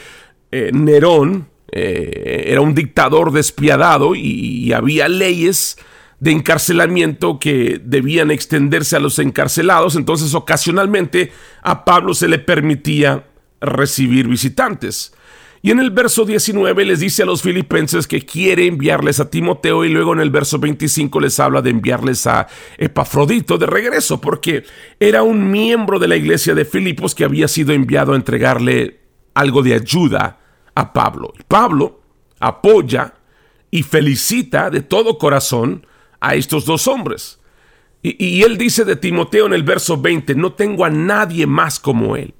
eh, 0.51 0.73
Nerón 0.75 1.55
eh, 1.73 2.45
era 2.47 2.61
un 2.61 2.75
dictador 2.75 3.33
despiadado 3.33 4.15
y, 4.15 4.73
había 4.73 5.09
leyes 5.09 5.77
de 6.21 6.33
encarcelamiento 6.33 7.39
que 7.39 7.81
debían 7.83 8.31
extenderse 8.31 8.97
a 8.97 9.01
los 9.01 9.19
encarcelados, 9.19 9.97
entonces 9.97 10.35
ocasionalmente 10.35 11.33
a 11.63 11.85
Pablo 11.85 12.15
se 12.15 12.29
le 12.29 12.39
permitía 12.39 13.27
recibir 13.61 14.29
visitantes. 14.29 15.13
Y 15.63 15.73
en 15.73 15.81
el 15.81 15.91
verso 15.91 16.25
19 16.25 16.85
les 16.85 17.01
dice 17.01 17.23
a 17.25 17.27
los 17.27 17.43
filipenses 17.43 18.07
que 18.07 18.25
quiere 18.25 18.67
enviarles 18.67 19.19
a 19.19 19.31
Timoteo 19.31 19.85
y 19.85 19.89
luego 19.89 20.13
en 20.13 20.21
el 20.21 20.31
verso 20.31 20.59
25 20.59 21.19
les 21.21 21.41
habla 21.41 21.61
de 21.61 21.71
enviarles 21.71 22.27
a 22.27 22.47
Epafrodito 22.79 23.59
de 23.59 23.67
regreso 23.67 24.21
porque 24.21 24.65
era 25.01 25.23
un 25.23 25.51
miembro 25.51 25.99
de 25.99 26.09
la 26.09 26.17
iglesia 26.17 26.55
de 26.55 26.65
Filipos 26.65 27.15
que 27.15 27.25
había 27.25 27.49
sido 27.49 27.73
enviado 27.73 28.13
a 28.13 28.17
entregarle 28.17 29.01
algo 29.35 29.63
de 29.63 29.75
ayuda 29.75 30.39
a 30.76 30.92
Pablo. 30.92 31.33
Pablo 31.49 32.00
apoya 32.38 33.14
y 33.73 33.83
felicita 33.83 34.71
de 34.71 34.83
todo 34.83 35.18
corazón 35.18 35.85
a 36.21 36.37
estos 36.37 36.64
dos 36.64 36.87
hombres. 36.87 37.40
Y, 38.02 38.25
y, 38.25 38.42
él 38.42 38.56
dice 38.56 38.85
de 38.85 38.95
Timoteo 38.95 39.47
en 39.47 39.54
el 39.54 39.64
verso 39.64 40.00
20, 40.00 40.37
no 40.37 40.52
tengo 40.52 40.85
a 40.85 40.90
nadie 40.90 41.47
más 41.47 41.80
como 41.80 42.14
él. 42.14 42.35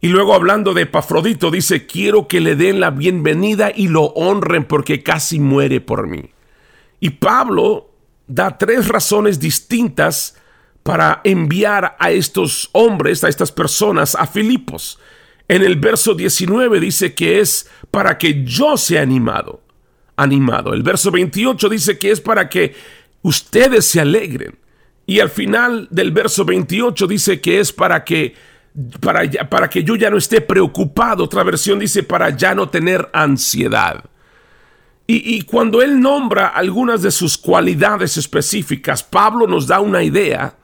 Y 0.00 0.08
luego 0.08 0.34
hablando 0.34 0.74
de 0.74 0.82
Epafrodito 0.82 1.50
dice, 1.50 1.86
quiero 1.86 2.26
que 2.26 2.40
le 2.40 2.56
den 2.56 2.80
la 2.80 2.90
bienvenida 2.90 3.70
y 3.74 3.88
lo 3.88 4.06
honren 4.06 4.64
porque 4.64 5.02
casi 5.02 5.38
muere 5.38 5.80
por 5.80 6.08
mí. 6.08 6.30
Y 7.00 7.10
Pablo 7.10 7.90
da 8.26 8.58
tres 8.58 8.88
razones 8.88 9.38
distintas 9.38 10.36
para 10.82 11.20
enviar 11.24 11.96
a 11.98 12.10
estos 12.10 12.70
hombres, 12.72 13.22
a 13.22 13.28
estas 13.28 13.52
personas, 13.52 14.14
a 14.14 14.26
Filipos. 14.26 14.98
En 15.48 15.62
el 15.62 15.76
verso 15.76 16.14
19 16.14 16.78
dice 16.78 17.14
que 17.14 17.40
es 17.40 17.70
para 17.90 18.18
que 18.18 18.44
yo 18.44 18.76
sea 18.76 19.00
animado. 19.00 19.62
Animado. 20.16 20.74
El 20.74 20.82
verso 20.82 21.10
28 21.10 21.68
dice 21.70 21.98
que 21.98 22.10
es 22.10 22.20
para 22.20 22.48
que 22.48 22.74
ustedes 23.22 23.86
se 23.86 24.00
alegren. 24.00 24.58
Y 25.06 25.20
al 25.20 25.30
final 25.30 25.88
del 25.90 26.12
verso 26.12 26.44
28 26.44 27.06
dice 27.06 27.40
que 27.40 27.60
es 27.60 27.72
para 27.72 28.04
que 28.04 28.34
para, 29.00 29.22
para 29.48 29.70
que 29.70 29.82
yo 29.82 29.96
ya 29.96 30.10
no 30.10 30.18
esté 30.18 30.42
preocupado. 30.42 31.24
Otra 31.24 31.42
versión 31.44 31.78
dice 31.78 32.02
para 32.02 32.30
ya 32.36 32.54
no 32.54 32.68
tener 32.68 33.08
ansiedad. 33.14 34.04
Y, 35.06 35.36
y, 35.36 35.42
cuando 35.42 35.80
él 35.80 35.98
nombra 35.98 36.48
algunas 36.48 37.00
de 37.00 37.10
sus 37.10 37.38
cualidades 37.38 38.18
específicas, 38.18 39.02
Pablo 39.02 39.46
nos 39.46 39.66
da 39.66 39.80
una 39.80 40.02
idea 40.02 40.58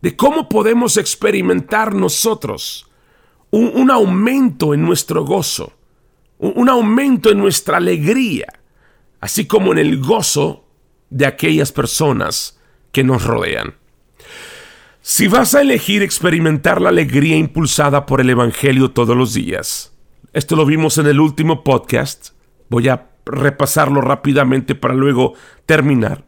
de 0.00 0.14
cómo 0.14 0.48
podemos 0.48 0.96
experimentar 0.96 1.92
nosotros 1.92 2.89
un, 3.50 3.90
aumento 3.90 4.74
en 4.74 4.82
nuestro 4.82 5.24
gozo, 5.24 5.72
un, 6.38 6.68
aumento 6.68 7.30
en 7.30 7.38
nuestra 7.38 7.78
alegría, 7.78 8.46
así 9.20 9.46
como 9.46 9.72
en 9.72 9.78
el 9.78 10.00
gozo 10.00 10.64
de 11.10 11.26
aquellas 11.26 11.72
personas 11.72 12.60
que 12.92 13.04
nos 13.04 13.24
rodean. 13.24 13.74
Si 15.02 15.28
vas 15.28 15.54
a 15.54 15.62
elegir 15.62 16.02
experimentar 16.02 16.80
la 16.80 16.90
alegría 16.90 17.36
impulsada 17.36 18.06
por 18.06 18.20
el 18.20 18.30
Evangelio 18.30 18.90
todos 18.92 19.16
los 19.16 19.34
días, 19.34 19.92
esto 20.32 20.54
lo 20.54 20.64
vimos 20.64 20.98
en 20.98 21.06
el 21.06 21.18
último 21.18 21.64
podcast, 21.64 22.30
voy 22.68 22.88
a 22.88 23.08
repasarlo 23.26 24.00
rápidamente 24.00 24.74
para 24.74 24.94
luego 24.94 25.34
terminar, 25.66 26.24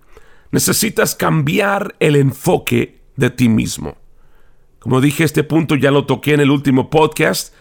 necesitas 0.50 1.14
cambiar 1.14 1.94
el 2.00 2.16
enfoque 2.16 3.00
de 3.16 3.30
ti 3.30 3.48
mismo. 3.48 4.01
Como 4.82 5.00
dije, 5.00 5.22
este 5.22 5.44
punto 5.44 5.76
ya 5.76 5.92
lo 5.92 6.06
toqué 6.06 6.34
en 6.34 6.40
el 6.40 6.50
último 6.50 6.90
podcast. 6.90 7.54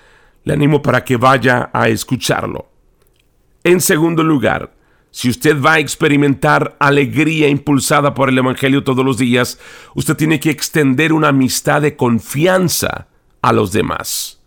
Le 0.43 0.53
animo 0.53 0.81
para 0.81 1.05
que 1.05 1.17
vaya 1.17 1.69
a 1.71 1.87
escucharlo. 1.87 2.67
En 3.63 3.79
segundo 3.79 4.23
lugar, 4.23 4.73
si 5.11 5.29
usted 5.29 5.61
va 5.61 5.73
a 5.73 5.79
experimentar 5.79 6.75
alegría 6.79 7.47
impulsada 7.47 8.15
por 8.15 8.29
el 8.29 8.37
Evangelio 8.39 8.83
todos 8.83 9.05
los 9.05 9.19
días, 9.19 9.59
usted 9.93 10.15
tiene 10.15 10.39
que 10.39 10.49
extender 10.49 11.13
una 11.13 11.27
amistad 11.27 11.83
de 11.83 11.95
confianza 11.95 13.07
a 13.41 13.53
los 13.53 13.71
demás. 13.71 14.41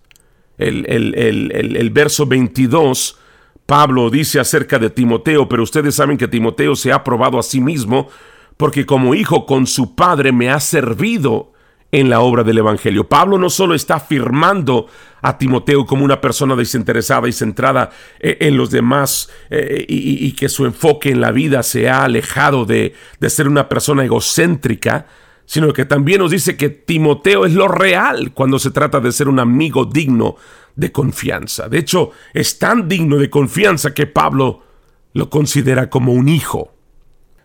El, 0.59 0.87
el, 0.88 1.90
verso 1.90 2.26
22, 2.26 3.19
Pablo 3.66 4.11
dice 4.11 4.40
acerca 4.40 4.81
de 4.81 4.90
Timoteo, 4.90 5.49
pero 5.49 5.62
ustedes 5.62 5.95
saben 5.95 6.16
que 6.16 6.28
Timoteo 6.28 6.75
se 6.75 6.93
ha 6.93 7.04
probado 7.04 7.38
a 7.38 7.43
sí 7.43 7.61
mismo 7.61 8.09
porque 8.57 8.87
como 8.87 9.14
hijo 9.14 9.47
con 9.47 9.66
su 9.66 9.95
padre 9.95 10.33
me 10.33 10.50
ha 10.50 10.61
servido 10.61 11.54
en 11.95 12.11
la 12.11 12.21
obra 12.21 12.43
del 12.43 12.59
Evangelio. 12.59 13.09
Pablo 13.09 13.39
no 13.39 13.49
solo 13.49 13.73
está 13.73 13.95
afirmando 13.95 14.89
a 15.23 15.39
Timoteo 15.39 15.87
como 15.87 16.05
una 16.05 16.21
persona 16.21 16.57
desinteresada 16.57 17.29
y 17.29 17.33
centrada 17.33 17.91
eh, 18.19 18.37
en 18.41 18.57
los 18.57 18.73
demás 18.73 19.31
eh, 19.49 19.85
y, 19.89 20.33
que 20.33 20.49
su 20.49 20.67
enfoque 20.67 21.11
en 21.11 21.21
la 21.21 21.31
vida 21.31 21.63
se 21.63 21.89
ha 21.89 22.03
alejado 22.03 22.65
de, 22.65 22.95
de 23.21 23.31
ser 23.31 23.47
una 23.47 23.69
persona 23.69 24.05
egocéntrica, 24.05 25.07
sino 25.47 25.73
que 25.73 25.85
también 25.85 26.19
nos 26.19 26.33
dice 26.33 26.57
que 26.57 26.69
Timoteo 26.69 27.47
es 27.47 27.53
lo 27.53 27.69
real 27.69 28.33
cuando 28.33 28.59
se 28.59 28.73
trata 28.73 28.99
de 28.99 29.13
ser 29.13 29.29
un 29.29 29.39
amigo 29.39 29.85
digno 29.85 30.35
de 30.75 30.91
confianza. 30.91 31.69
De 31.69 31.79
hecho, 31.79 32.11
es 32.33 32.59
tan 32.59 32.89
digno 32.89 33.19
de 33.19 33.31
confianza 33.31 33.95
que 33.95 34.09
Pablo 34.09 34.65
lo 35.13 35.31
considera 35.31 35.91
como 35.91 36.13
un 36.13 36.29
hijo. 36.29 36.75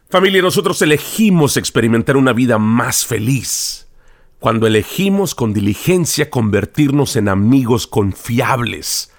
Familia, 0.09 0.41
nosotros 0.41 0.81
elegimos 0.81 1.55
experimentar 1.55 2.17
una 2.17 2.33
vida 2.33 2.57
más 2.57 3.05
feliz 3.05 3.85
cuando 4.39 4.67
elegimos 4.67 5.35
con 5.35 5.53
diligencia 5.53 6.29
convertirnos 6.29 7.15
en 7.15 7.27
amigos 7.27 7.87
confiables, 7.87 9.11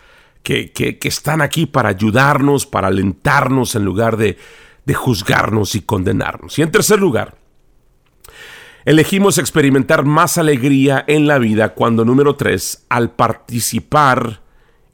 que, 0.42 0.98
están 1.02 1.42
aquí 1.42 1.66
para 1.66 1.90
ayudarnos, 1.90 2.66
para 2.66 2.88
alentarnos 2.88 3.74
en 3.74 3.84
lugar 3.84 4.16
de, 4.16 4.38
de 4.86 4.94
juzgarnos 4.94 5.74
y 5.74 5.82
condenarnos. 5.82 6.58
Y 6.58 6.62
en 6.62 6.70
tercer 6.70 6.98
lugar, 6.98 7.38
Elegimos 8.86 9.36
experimentar 9.36 10.06
más 10.06 10.38
alegría 10.38 11.04
en 11.06 11.26
la 11.26 11.38
vida 11.38 11.74
cuando, 11.74 12.06
número 12.06 12.36
tres, 12.36 12.86
al 12.88 13.10
participar 13.10 14.40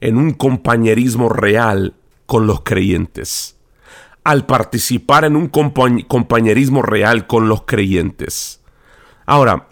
en 0.01 0.17
un 0.17 0.33
compañerismo 0.33 1.29
real 1.29 1.95
con 2.25 2.47
los 2.47 2.61
creyentes. 2.61 3.57
Al 4.25 4.45
participar 4.45 5.23
en 5.23 5.37
un 5.37 5.47
compañerismo 5.47 6.81
real 6.81 7.27
con 7.27 7.47
los 7.47 7.61
creyentes. 7.61 8.61
Ahora, 9.25 9.69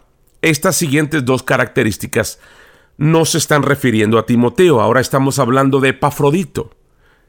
estas 0.50 0.76
siguientes 0.76 1.26
dos 1.26 1.44
características 1.44 2.40
no 2.98 3.26
se 3.26 3.40
están 3.40 3.64
refiriendo 3.64 4.18
a 4.18 4.26
Timoteo, 4.26 4.80
ahora 4.80 5.02
estamos 5.02 5.40
hablando 5.40 5.80
de 5.80 5.90
Epafrodito, 5.90 6.72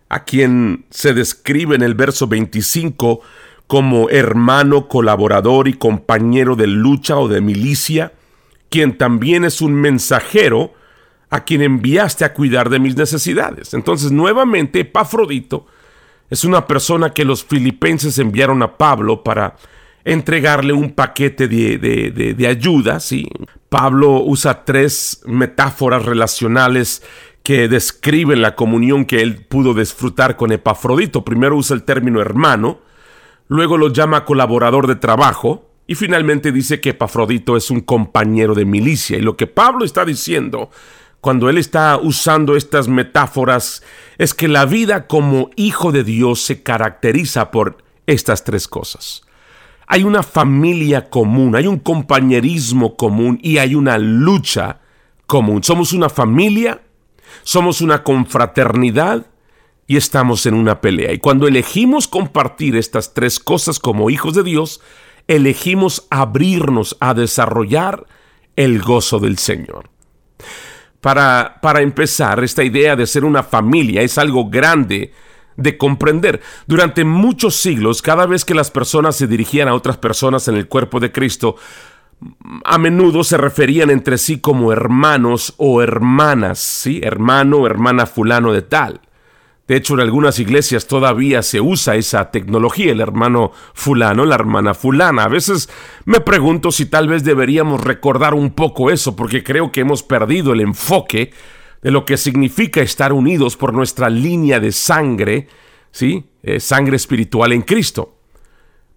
a 0.08 0.24
quien 0.24 0.84
se 0.90 1.14
describe 1.14 1.74
en 1.74 1.82
el 1.82 1.94
verso 1.94 2.28
25 2.28 3.20
como 3.66 4.10
hermano, 4.10 4.86
colaborador 4.86 5.66
y 5.66 5.72
compañero 5.72 6.54
de 6.54 6.66
lucha 6.66 7.16
o 7.18 7.26
de 7.26 7.40
milicia, 7.40 8.12
quien 8.68 8.96
también 8.98 9.44
es 9.44 9.60
un 9.60 9.74
mensajero 9.74 10.74
a 11.30 11.44
quien 11.44 11.62
enviaste 11.62 12.24
a 12.24 12.34
cuidar 12.34 12.70
de 12.70 12.78
mis 12.78 12.96
necesidades. 12.96 13.74
Entonces, 13.74 14.12
nuevamente, 14.12 14.80
Epafrodito 14.80 15.66
es 16.30 16.44
una 16.44 16.66
persona 16.66 17.10
que 17.10 17.24
los 17.24 17.44
filipenses 17.44 18.18
enviaron 18.18 18.62
a 18.62 18.76
Pablo 18.76 19.24
para 19.24 19.56
entregarle 20.06 20.72
un 20.72 20.92
paquete 20.92 21.48
de, 21.48 21.78
de, 21.78 22.34
de, 22.34 22.46
ayuda. 22.46 23.00
¿sí? 23.00 23.28
Pablo 23.68 24.22
usa 24.22 24.64
tres 24.64 25.20
metáforas 25.26 26.04
relacionales 26.04 27.02
que 27.42 27.68
describen 27.68 28.40
la 28.40 28.54
comunión 28.54 29.04
que 29.04 29.20
él 29.20 29.44
pudo 29.44 29.74
disfrutar 29.74 30.36
con 30.36 30.52
Epafrodito. 30.52 31.24
Primero 31.24 31.56
usa 31.56 31.74
el 31.74 31.82
término 31.82 32.20
hermano, 32.20 32.78
luego 33.48 33.76
lo 33.76 33.92
llama 33.92 34.24
colaborador 34.24 34.86
de 34.86 34.94
trabajo 34.94 35.68
y 35.88 35.96
finalmente 35.96 36.52
dice 36.52 36.80
que 36.80 36.90
Epafrodito 36.90 37.56
es 37.56 37.70
un 37.72 37.80
compañero 37.80 38.54
de 38.54 38.64
milicia. 38.64 39.18
Y 39.18 39.22
lo 39.22 39.36
que 39.36 39.48
Pablo 39.48 39.84
está 39.84 40.04
diciendo 40.04 40.70
cuando 41.20 41.50
él 41.50 41.58
está 41.58 41.98
usando 42.00 42.54
estas 42.54 42.86
metáforas 42.86 43.82
es 44.18 44.34
que 44.34 44.46
la 44.46 44.66
vida 44.66 45.08
como 45.08 45.50
hijo 45.56 45.90
de 45.90 46.04
Dios 46.04 46.42
se 46.42 46.62
caracteriza 46.62 47.50
por 47.50 47.78
estas 48.06 48.44
tres 48.44 48.68
cosas. 48.68 49.25
Hay 49.86 50.02
una 50.02 50.22
familia 50.22 51.08
común, 51.08 51.54
hay 51.54 51.66
un 51.66 51.78
compañerismo 51.78 52.96
común 52.96 53.38
y 53.42 53.58
hay 53.58 53.74
una 53.74 53.98
lucha 53.98 54.80
común. 55.26 55.62
Somos 55.62 55.92
una 55.92 56.08
familia, 56.08 56.82
somos 57.42 57.80
una 57.80 58.02
confraternidad 58.02 59.26
y 59.86 59.96
estamos 59.96 60.44
en 60.46 60.54
una 60.54 60.80
pelea. 60.80 61.12
Y 61.12 61.18
cuando 61.18 61.46
elegimos 61.46 62.08
compartir 62.08 62.76
estas 62.76 63.14
tres 63.14 63.38
cosas 63.38 63.78
como 63.78 64.10
hijos 64.10 64.34
de 64.34 64.42
Dios, 64.42 64.80
elegimos 65.28 66.06
abrirnos 66.10 66.96
a 67.00 67.14
desarrollar 67.14 68.06
el 68.56 68.82
gozo 68.82 69.20
del 69.20 69.38
Señor. 69.38 69.90
Para, 71.00 71.58
para 71.62 71.82
empezar, 71.82 72.42
esta 72.42 72.64
idea 72.64 72.96
de 72.96 73.06
ser 73.06 73.24
una 73.24 73.44
familia 73.44 74.02
es 74.02 74.18
algo 74.18 74.48
grande 74.48 75.12
de 75.56 75.78
comprender. 75.78 76.40
Durante 76.66 77.04
muchos 77.04 77.56
siglos, 77.56 78.02
cada 78.02 78.26
vez 78.26 78.44
que 78.44 78.54
las 78.54 78.70
personas 78.70 79.16
se 79.16 79.26
dirigían 79.26 79.68
a 79.68 79.74
otras 79.74 79.96
personas 79.96 80.48
en 80.48 80.56
el 80.56 80.68
cuerpo 80.68 81.00
de 81.00 81.12
Cristo, 81.12 81.56
a 82.64 82.78
menudo 82.78 83.24
se 83.24 83.36
referían 83.36 83.90
entre 83.90 84.18
sí 84.18 84.40
como 84.40 84.72
hermanos 84.72 85.54
o 85.58 85.82
hermanas, 85.82 86.58
¿sí? 86.58 87.00
Hermano 87.02 87.66
hermana 87.66 88.06
fulano 88.06 88.52
de 88.52 88.62
tal. 88.62 89.00
De 89.68 89.74
hecho, 89.74 89.94
en 89.94 90.00
algunas 90.00 90.38
iglesias 90.38 90.86
todavía 90.86 91.42
se 91.42 91.60
usa 91.60 91.96
esa 91.96 92.30
tecnología, 92.30 92.92
el 92.92 93.00
hermano 93.00 93.50
fulano, 93.74 94.24
la 94.24 94.36
hermana 94.36 94.74
fulana. 94.74 95.24
A 95.24 95.28
veces 95.28 95.68
me 96.04 96.20
pregunto 96.20 96.70
si 96.70 96.86
tal 96.86 97.08
vez 97.08 97.24
deberíamos 97.24 97.82
recordar 97.82 98.34
un 98.34 98.50
poco 98.50 98.90
eso, 98.90 99.16
porque 99.16 99.42
creo 99.42 99.72
que 99.72 99.80
hemos 99.80 100.04
perdido 100.04 100.52
el 100.52 100.60
enfoque 100.60 101.32
de 101.82 101.90
lo 101.90 102.04
que 102.04 102.16
significa 102.16 102.80
estar 102.80 103.12
unidos 103.12 103.56
por 103.56 103.72
nuestra 103.72 104.10
línea 104.10 104.60
de 104.60 104.72
sangre, 104.72 105.48
¿sí? 105.90 106.24
Eh, 106.42 106.60
sangre 106.60 106.96
espiritual 106.96 107.52
en 107.52 107.62
Cristo. 107.62 108.18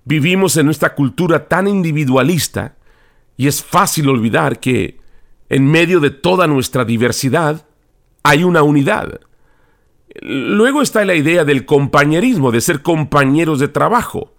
Vivimos 0.05 0.57
en 0.57 0.65
nuestra 0.65 0.95
cultura 0.95 1.47
tan 1.47 1.67
individualista 1.67 2.75
y 3.37 3.47
es 3.47 3.63
fácil 3.63 4.09
olvidar 4.09 4.59
que 4.59 4.99
en 5.49 5.69
medio 5.69 5.99
de 5.99 6.11
toda 6.11 6.47
nuestra 6.47 6.85
diversidad 6.85 7.65
hay 8.23 8.43
una 8.43 8.63
unidad. 8.63 9.19
Luego 10.21 10.81
está 10.81 11.05
la 11.05 11.15
idea 11.15 11.45
del 11.45 11.65
compañerismo, 11.65 12.51
de 12.51 12.61
ser 12.61 12.81
compañeros 12.81 13.59
de 13.59 13.67
trabajo. 13.67 14.33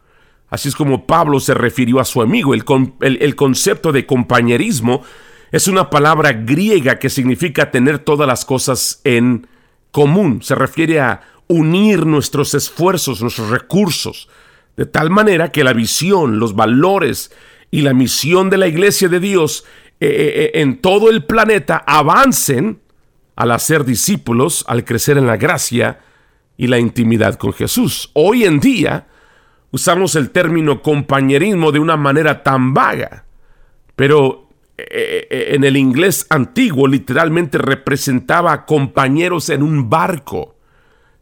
Así 0.48 0.68
es 0.68 0.76
como 0.76 1.06
Pablo 1.06 1.38
se 1.40 1.54
refirió 1.54 2.00
a 2.00 2.04
su 2.04 2.22
amigo. 2.22 2.54
El, 2.54 2.64
el, 3.00 3.36
concepto 3.36 3.92
de 3.92 4.04
compañerismo 4.04 5.02
es 5.52 5.68
una 5.68 5.90
palabra 5.90 6.32
griega 6.32 6.98
que 6.98 7.10
significa 7.10 7.70
tener 7.70 7.98
todas 7.98 8.26
las 8.26 8.44
cosas 8.44 9.00
en 9.04 9.46
común. 9.90 10.42
Se 10.42 10.54
refiere 10.54 11.00
a 11.00 11.22
unir 11.48 12.06
nuestros 12.06 12.54
esfuerzos, 12.54 13.20
nuestros 13.22 13.50
recursos, 13.50 14.28
de 14.76 14.86
tal 14.86 15.10
manera 15.10 15.50
que 15.50 15.64
la 15.64 15.72
visión, 15.72 16.38
los 16.38 16.54
valores 16.54 17.32
y 17.70 17.82
la 17.82 17.92
misión 17.92 18.50
de 18.50 18.58
la 18.58 18.68
iglesia 18.68 19.08
de 19.08 19.20
Dios 19.20 19.64
eh, 19.98 20.06
eh, 20.08 20.50
eh, 20.54 20.60
en 20.62 20.80
todo 20.80 21.10
el 21.10 21.24
planeta 21.24 21.82
avancen 21.86 22.80
al 23.34 23.50
hacer 23.50 23.84
discípulos, 23.84 24.64
al 24.68 24.84
crecer 24.84 25.18
en 25.18 25.26
la 25.26 25.36
gracia 25.36 26.00
y 26.56 26.68
la 26.68 26.78
intimidad 26.78 27.34
con 27.34 27.52
Jesús. 27.52 28.10
Hoy 28.14 28.44
en 28.44 28.60
día 28.60 29.08
usamos 29.72 30.14
el 30.14 30.30
término 30.30 30.82
compañerismo 30.82 31.72
de 31.72 31.80
una 31.80 31.96
manera 31.96 32.42
tan 32.42 32.74
vaga, 32.74 33.24
pero 33.96 34.49
en 34.88 35.64
el 35.64 35.76
inglés 35.76 36.26
antiguo 36.30 36.86
literalmente 36.86 37.58
representaba 37.58 38.64
compañeros 38.66 39.48
en 39.50 39.62
un 39.62 39.90
barco 39.90 40.56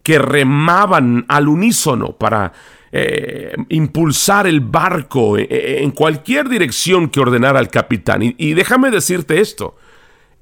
que 0.02 0.18
remaban 0.18 1.24
al 1.28 1.48
unísono 1.48 2.16
para 2.16 2.52
eh, 2.92 3.54
impulsar 3.68 4.46
el 4.46 4.60
barco 4.60 5.36
en 5.38 5.90
cualquier 5.90 6.48
dirección 6.48 7.08
que 7.08 7.20
ordenara 7.20 7.60
el 7.60 7.68
capitán. 7.68 8.22
y 8.22 8.54
déjame 8.54 8.90
decirte 8.90 9.40
esto, 9.40 9.76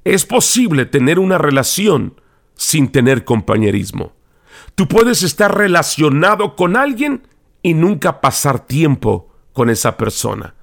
es 0.03 0.25
posible 0.25 0.85
tener 0.85 1.19
una 1.19 1.37
relación 1.37 2.13
sin 2.55 2.89
tener 2.89 3.25
compañerismo. 3.25 4.13
Tú 4.75 4.87
puedes 4.87 5.23
estar 5.23 5.57
relacionado 5.57 6.55
con 6.55 6.75
alguien 6.75 7.27
y 7.61 7.73
nunca 7.73 8.21
pasar 8.21 8.65
tiempo 8.65 9.33
con 9.53 9.69
esa 9.69 9.97
persona. 9.97 10.55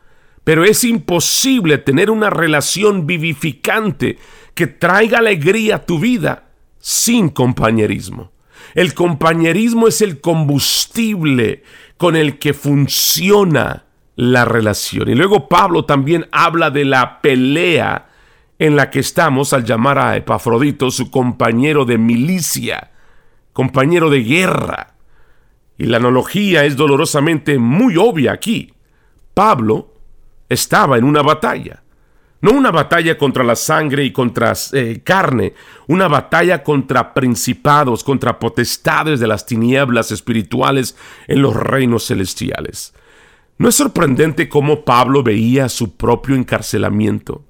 Pero 0.45 0.65
es 0.65 0.85
imposible 0.85 1.79
tener 1.79 2.11
una 2.11 2.31
relación 2.31 3.07
vivificante 3.07 4.19
que 4.55 4.67
traiga 4.67 5.19
alegría 5.19 5.77
a 5.77 5.87
tu 5.87 5.99
vida 5.99 6.51
sin 6.79 7.31
compañerismo. 7.31 8.33
El 8.75 8.95
compañerismo 8.95 9.89
es 9.89 10.03
el 10.03 10.21
combustible 10.21 11.63
con 11.97 12.17
el 12.17 12.39
que 12.39 12.53
funciona 12.53 13.85
la 14.17 14.45
relación. 14.45 15.09
Y 15.09 15.15
luego 15.15 15.49
Pablo 15.49 15.85
también 15.85 16.27
habla 16.31 16.71
de 16.71 16.85
la 16.85 17.21
pelea 17.21 18.11
en 18.59 18.77
la 18.77 18.91
que 18.91 19.01
estamos 19.01 19.53
al 19.53 19.65
llamar 19.65 19.99
a 19.99 20.17
Epafrodito 20.17 20.91
su 20.91 21.11
compañero 21.11 21.85
de 21.85 21.99
milicia, 21.99 22.93
compañero 23.53 24.11
de 24.11 24.23
guerra. 24.23 24.95
Y 25.77 25.85
la 25.87 25.97
analogía 25.97 26.65
es 26.65 26.77
dolorosamente 26.77 27.59
muy 27.59 27.97
obvia 27.97 28.33
aquí. 28.33 28.75
Pablo 29.35 29.94
estaba 30.49 30.99
en 30.99 31.05
una 31.05 31.23
batalla. 31.23 31.83
No 32.41 32.53
una 32.53 32.71
batalla 32.71 33.17
contra 33.17 33.43
la 33.43 33.57
sangre 33.57 34.05
y 34.05 34.13
contra 34.13 34.53
eh, 34.73 35.01
carne, 35.03 35.55
una 35.87 36.09
batalla 36.09 36.63
contra 36.63 37.15
principados, 37.15 38.05
contra 38.05 38.39
potestades 38.39 39.19
de 39.19 39.27
las 39.27 39.47
tinieblas 39.47 40.11
espirituales 40.11 40.95
en 41.27 41.41
los 41.41 41.57
reinos 41.57 42.07
celestiales. 42.07 42.93
¿No 43.57 43.69
es 43.69 43.77
sorprendente 43.77 44.49
cómo 44.49 44.85
Pablo 44.85 45.23
veía 45.23 45.71
su 45.71 45.97
propio 45.97 46.35
encarcelamiento? 46.35 47.45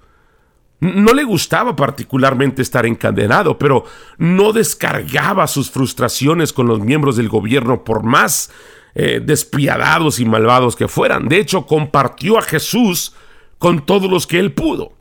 No 0.79 1.15
le 1.15 1.25
gustaba 1.25 1.75
particularmente 1.75 2.61
estar 2.61 2.85
encadenado, 2.85 3.59
pero 3.59 3.87
no 4.19 4.53
descargaba 4.53 5.47
sus 5.47 5.71
frustraciones 5.71 6.53
con 6.53 6.67
los 6.67 6.81
miembros 6.81 7.17
del 7.17 7.29
gobierno 7.29 7.83
por 7.85 8.03
más 8.03 8.53
eh, 8.95 9.21
despiadados 9.25 10.21
y 10.21 10.25
malvados 10.25 10.77
que 10.77 10.89
fueran. 10.89 11.29
De 11.29 11.39
hecho, 11.39 11.67
compartió 11.67 12.39
a 12.39 12.43
Jesús 12.43 13.15
con 13.59 13.85
todos 13.85 14.11
los 14.11 14.27
que 14.27 14.39
él 14.39 14.53
pudo. 14.53 14.93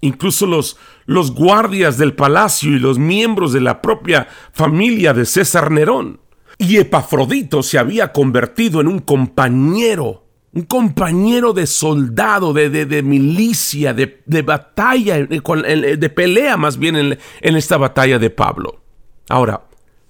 Incluso 0.00 0.46
los, 0.46 0.76
los 1.06 1.32
guardias 1.32 1.96
del 1.96 2.14
palacio 2.14 2.70
y 2.70 2.78
los 2.78 2.98
miembros 2.98 3.52
de 3.52 3.60
la 3.60 3.80
propia 3.80 4.28
familia 4.52 5.14
de 5.14 5.24
César 5.24 5.70
Nerón. 5.70 6.20
Y 6.58 6.76
Epafrodito 6.76 7.62
se 7.62 7.78
había 7.78 8.12
convertido 8.12 8.80
en 8.80 8.88
un 8.88 8.98
compañero 8.98 10.22
un 10.54 10.64
compañero 10.64 11.54
de 11.54 11.66
soldado, 11.66 12.52
de, 12.52 12.68
de, 12.68 13.02
milicia, 13.02 13.94
de, 13.94 14.42
batalla, 14.42 15.24
de 15.24 16.10
pelea 16.10 16.58
más 16.58 16.76
bien 16.76 16.96
en, 16.96 17.18
en 17.40 17.56
esta 17.56 17.78
batalla 17.78 18.18
de 18.18 18.28
Pablo. 18.28 18.82
Ahora, 19.30 19.62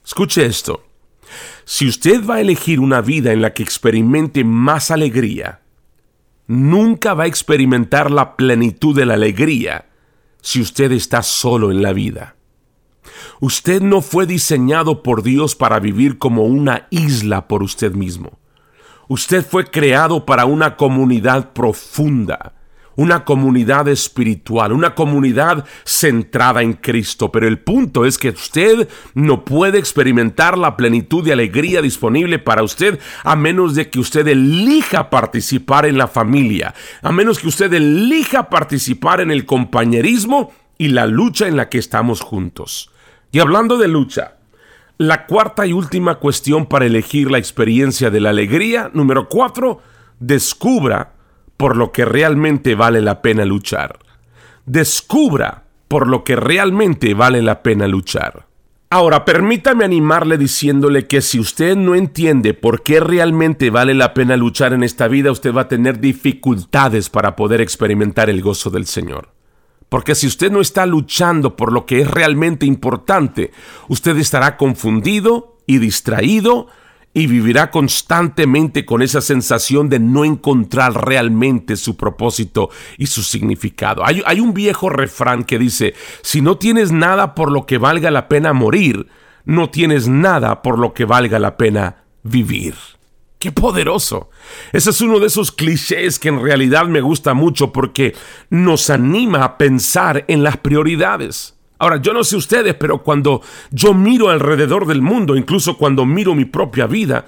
escuche 0.05 0.45
esto. 0.45 0.83
Si 1.65 1.87
usted 1.87 2.27
va 2.27 2.37
a 2.37 2.41
elegir 2.41 2.81
una 2.81 3.01
vida 3.01 3.33
en 3.33 3.43
la 3.43 3.55
que 3.55 3.63
experimente 3.63 4.45
más 4.45 4.91
alegría, 4.91 5.61
nunca 6.47 7.15
va 7.15 7.25
a 7.25 7.29
experimentar 7.29 8.11
la 8.11 8.37
plenitud 8.37 8.97
de 8.97 9.07
la 9.07 9.15
alegría 9.15 9.87
si 10.41 10.61
usted 10.61 10.93
está 10.93 11.23
solo 11.23 11.71
en 11.71 11.83
la 11.83 11.93
vida. 11.93 12.37
Usted 13.41 13.81
no 13.81 14.03
fue 14.03 14.27
diseñado 14.27 15.03
por 15.03 15.23
Dios 15.23 15.57
para 15.57 15.81
vivir 15.81 16.19
como 16.19 16.45
una 16.45 16.87
isla 16.91 17.49
por 17.49 17.63
usted 17.63 17.93
mismo. 17.93 18.39
Usted 19.09 19.45
fue 19.45 19.67
creado 19.67 20.25
para 20.25 20.45
una 20.45 20.77
comunidad 20.77 21.53
profunda, 21.53 22.55
una 22.97 23.25
comunidad 23.25 23.89
espiritual, 23.89 24.73
una 24.73 24.95
comunidad 24.95 25.65
centrada 25.85 26.63
en 26.63 26.75
Cristo. 26.75 27.33
Pero 27.33 27.49
el 27.49 27.59
punto 27.59 28.05
es 28.05 28.19
que 28.19 28.31
usted 28.31 28.89
no 29.15 29.45
puede 29.45 29.79
experimentar 29.79 30.59
la 30.59 30.77
plenitud 30.77 31.25
de 31.25 31.33
alegría 31.33 31.83
disponible 31.83 32.39
para 32.39 32.63
usted 32.63 32.99
a 33.25 33.37
menos 33.37 33.75
de 33.75 33.91
que 33.91 34.01
usted 34.01 34.27
elija 34.29 35.11
participar 35.11 35.87
en 35.87 35.99
la 35.99 36.09
familia, 36.09 36.75
a 37.03 37.13
menos 37.13 37.39
que 37.39 37.49
usted 37.49 37.73
elija 37.73 38.49
participar 38.49 39.21
en 39.21 39.31
el 39.31 39.47
compañerismo 39.47 40.53
y 40.79 40.89
la 40.89 41.07
lucha 41.07 41.47
en 41.47 41.57
la 41.57 41.69
que 41.69 41.79
estamos 41.79 42.21
juntos. 42.21 42.91
Y 43.31 43.39
hablando 43.39 43.79
de 43.79 43.89
lucha, 43.89 44.37
la 44.99 45.27
cuarta 45.27 45.67
y 45.67 45.73
última 45.73 46.17
cuestión 46.17 46.67
para 46.67 46.87
elegir 46.87 47.31
la 47.31 47.39
experiencia 47.39 48.11
de 48.11 48.21
la 48.21 48.31
alegría, 48.31 48.91
número 48.93 49.29
cuatro, 49.29 49.81
descubra 50.21 51.15
por 51.63 51.77
lo 51.77 51.93
que 51.93 52.05
realmente 52.05 52.75
vale 52.75 53.01
la 53.01 53.23
pena 53.23 53.45
luchar. 53.45 54.01
Descubra 54.67 55.63
por 55.87 56.09
lo 56.09 56.25
que 56.25 56.35
realmente 56.35 57.15
vale 57.15 57.41
la 57.41 57.63
pena 57.63 57.87
luchar. 57.87 58.49
Ahora, 58.91 59.25
permítame 59.25 59.85
animarle 59.85 60.39
diciéndole 60.39 61.07
que 61.07 61.21
si 61.21 61.39
usted 61.39 61.77
no 61.77 61.95
entiende 61.95 62.53
por 62.53 62.83
qué 62.83 62.99
realmente 62.99 63.71
vale 63.71 63.95
la 63.95 64.13
pena 64.13 64.37
luchar 64.37 64.73
en 64.73 64.83
esta 64.83 65.07
vida, 65.07 65.31
usted 65.31 65.55
va 65.55 65.61
a 65.61 65.69
tener 65.69 66.01
dificultades 66.01 67.09
para 67.11 67.37
poder 67.37 67.61
experimentar 67.61 68.29
el 68.29 68.43
gozo 68.43 68.69
del 68.69 68.87
Señor. 68.87 69.29
Porque 69.89 70.17
si 70.17 70.27
usted 70.27 70.51
no 70.51 70.61
está 70.61 70.85
luchando 70.85 71.55
por 71.55 71.71
lo 71.71 71.87
que 71.87 72.01
es 72.01 72.11
realmente 72.11 72.67
importante, 72.67 73.53
usted 73.87 74.17
estará 74.17 74.57
confundido 74.57 75.59
y 75.69 75.79
distraído 75.79 76.67
y 77.15 77.27
vivirá 77.27 77.71
constantemente 77.71 78.87
con 78.87 79.03
esa 79.03 79.21
sensación 79.21 79.89
de 79.89 79.99
no 79.99 80.25
encontrar 80.25 81.07
realmente 81.07 81.77
su 81.77 81.97
propósito 81.97 82.71
y 82.97 83.07
su 83.07 83.23
significado. 83.23 84.03
Hay, 84.05 84.41
un 84.41 84.55
viejo 84.55 84.89
refrán 84.89 85.45
que 85.45 85.59
dice, 85.59 85.95
si 86.23 86.41
no 86.41 86.57
tienes 86.57 86.91
nada 86.91 87.35
por 87.35 87.51
lo 87.51 87.67
que 87.67 87.79
valga 87.79 88.11
la 88.11 88.29
pena 88.29 88.53
morir, 88.53 89.09
no 89.45 89.71
tienes 89.71 90.09
nada 90.09 90.63
por 90.63 90.79
lo 90.79 90.95
que 90.95 91.05
valga 91.05 91.39
la 91.39 91.57
pena 91.57 92.05
vivir. 92.23 92.75
¡Qué 93.39 93.53
poderoso! 93.53 94.31
Ese 94.73 94.91
es 94.91 95.01
uno 95.01 95.19
de 95.19 95.27
esos 95.27 95.51
clichés 95.51 96.19
que 96.19 96.29
en 96.29 96.41
realidad 96.41 96.87
me 96.87 97.01
gusta 97.01 97.35
mucho 97.35 97.73
porque 97.73 98.15
nos 98.51 98.89
anima 98.89 99.45
a 99.45 99.59
pensar 99.59 100.25
en 100.29 100.45
las 100.45 100.59
prioridades. 100.59 101.57
Ahora, 101.83 101.97
yo 101.97 102.13
no 102.13 102.23
sé 102.23 102.37
ustedes, 102.37 102.75
pero 102.75 103.03
cuando 103.03 103.43
yo 103.73 103.93
miro 103.93 104.29
alrededor 104.29 104.87
del 104.87 105.03
mundo, 105.03 105.35
incluso 105.35 105.77
cuando 105.77 106.07
miro 106.07 106.33
mi 106.33 106.45
propia 106.45 106.87
vida, 106.87 107.25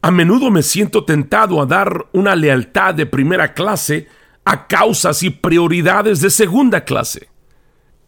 a 0.00 0.10
menudo 0.10 0.50
me 0.50 0.62
siento 0.62 1.04
tentado 1.04 1.60
a 1.60 1.66
dar 1.66 2.06
una 2.14 2.34
lealtad 2.34 2.94
de 2.94 3.04
primera 3.04 3.52
clase 3.52 4.08
a 4.46 4.66
causas 4.68 5.22
y 5.22 5.28
prioridades 5.28 6.22
de 6.22 6.30
segunda 6.30 6.82
clase. 6.82 7.28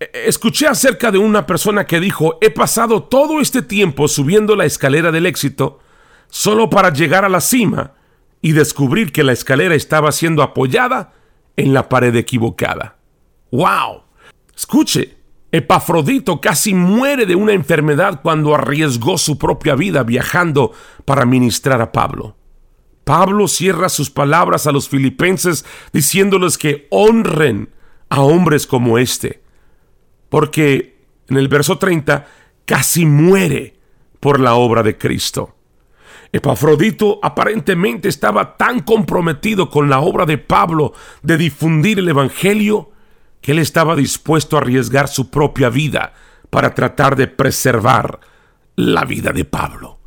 E, 0.01 0.11
escuché 0.25 0.67
acerca 0.67 1.11
de 1.11 1.19
una 1.19 1.45
persona 1.45 1.85
que 1.85 2.01
dijo, 2.01 2.39
he 2.41 2.49
pasado 2.49 3.03
todo 3.03 3.43
este 3.43 3.61
tiempo 3.61 4.09
subiendo 4.09 4.57
la 4.57 4.65
escalera 4.65 5.13
del 5.13 5.27
éxito 5.27 5.81
solo 6.31 6.71
para 6.71 6.91
llegar 6.91 7.27
a 7.27 7.29
la 7.29 7.43
cima 7.43 7.93
y 8.41 8.53
descubrir 8.53 9.13
que 9.13 9.25
la 9.25 9.33
escalera 9.33 9.75
estaba 9.75 10.11
siendo 10.11 10.43
apoyada 10.43 11.13
en 11.59 11.75
la 11.75 11.91
pared 11.91 12.17
equivocada. 12.17 12.97
¡Wow! 13.51 14.05
Escuche, 14.57 15.22
Epafrodito 15.53 16.41
casi 16.41 16.73
muere 16.73 17.27
de 17.27 17.35
una 17.35 17.53
enfermedad 17.53 18.23
cuando 18.23 18.55
arriesgó 18.55 19.19
su 19.19 19.37
propia 19.37 19.75
vida 19.75 20.03
viajando 20.03 20.73
para 21.05 21.27
ministrar 21.27 21.83
a 21.83 21.93
Pablo. 21.93 22.37
Pablo 23.05 23.47
cierra 23.49 23.91
sus 23.91 24.09
palabras 24.09 24.67
a 24.67 24.73
los 24.73 24.89
filipenses 24.89 25.67
diciéndoles 25.93 26.57
que 26.57 26.87
honren 26.91 27.69
a 28.09 28.23
hombres 28.23 28.67
como 28.67 28.97
este, 28.97 29.43
porque 30.31 31.05
en 31.29 31.37
el 31.37 31.49
verso 31.49 31.77
30 31.77 32.27
casi 32.65 33.05
muere 33.05 33.77
por 34.21 34.41
la 34.41 34.55
obra 34.55 34.83
de 34.83 34.97
Cristo. 34.97 35.55
Epafrodito 36.33 37.19
aparentemente 37.23 38.09
estaba 38.09 38.57
tan 38.57 38.81
comprometido 38.81 39.69
con 39.69 39.91
la 39.91 40.01
obra 40.01 40.25
de 40.25 40.39
Pablo 40.39 40.95
de 41.23 41.37
difundir 41.37 41.99
el 41.99 42.09
Evangelio 42.09 42.92
que 43.43 43.53
él 43.53 43.59
estaba 43.59 43.95
dispuesto 43.95 44.57
a 44.57 44.61
arriesgar 44.61 45.09
su 45.09 45.29
propia 45.29 45.69
vida 45.69 46.15
para 46.49 46.75
tratar 46.75 47.17
de 47.17 47.27
preservar 47.27 48.21
la 48.77 49.05
vida 49.05 49.33
de 49.33 49.45
Pablo. 49.45 49.99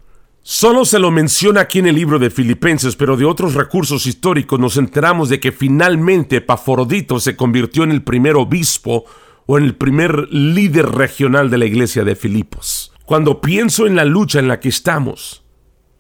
Solo 0.41 0.86
se 0.86 1.00
lo 1.00 1.10
menciona 1.12 1.62
aquí 1.62 1.80
en 1.80 1.88
el 1.88 1.95
libro 1.95 2.19
de 2.19 2.30
Filipenses, 2.30 2.95
pero 2.95 3.17
de 3.17 3.26
otros 3.26 3.56
recursos 3.56 4.06
históricos 4.06 4.60
nos 4.60 4.78
enteramos 4.78 5.28
de 5.28 5.39
que 5.39 5.52
finalmente 5.52 6.38
Epafrodito 6.38 7.19
se 7.19 7.36
convirtió 7.36 7.84
en 7.84 7.91
el 7.91 8.04
primer 8.04 8.36
obispo 8.36 9.06
o 9.48 9.58
en 9.58 9.63
el 9.63 9.76
primer 9.76 10.28
líder 10.32 10.88
regional 10.91 11.50
de 11.50 11.58
la 11.58 11.65
iglesia 11.65 12.04
de 12.04 12.15
Filipos. 12.15 12.93
Cuando 13.06 13.41
pienso 13.41 13.88
en 13.88 13.95
la 13.95 14.06
lucha 14.06 14.39
en 14.39 14.48
la 14.48 14.60
que 14.60 14.69
estamos, 14.69 15.45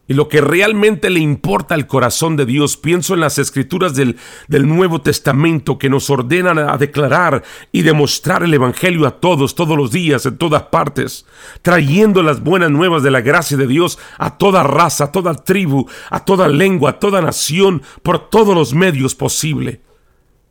y 0.07 0.13
lo 0.13 0.27
que 0.29 0.39
realmente 0.39 1.09
le 1.09 1.19
importa 1.19 1.73
al 1.73 1.87
corazón 1.87 2.35
de 2.35 2.45
Dios, 2.45 2.77
pienso 2.77 3.15
en 3.15 3.21
las 3.21 3.39
escrituras 3.39 3.95
del, 3.95 4.17
del, 4.47 4.67
Nuevo 4.67 5.01
Testamento 5.01 5.79
que 5.79 5.89
nos 5.89 6.09
ordenan 6.11 6.59
a 6.59 6.77
declarar 6.77 7.43
y 7.71 7.81
demostrar 7.81 8.43
el 8.43 8.53
Evangelio 8.53 9.07
a 9.07 9.19
todos, 9.19 9.55
todos 9.55 9.75
los 9.75 9.91
días, 9.91 10.25
en 10.27 10.37
todas 10.37 10.63
partes, 10.63 11.25
trayendo 11.63 12.21
las 12.21 12.43
buenas 12.43 12.69
nuevas 12.69 13.01
de 13.01 13.09
la 13.09 13.21
gracia 13.21 13.57
de 13.57 13.65
Dios 13.65 13.97
a 14.19 14.37
toda 14.37 14.61
raza, 14.61 15.05
a 15.05 15.11
toda 15.11 15.33
tribu, 15.33 15.87
a 16.11 16.23
toda 16.23 16.47
lengua, 16.47 16.91
a 16.91 16.99
toda 16.99 17.21
nación, 17.21 17.81
por 18.03 18.29
todos 18.29 18.53
los 18.53 18.75
medios 18.75 19.15
posible. 19.15 19.81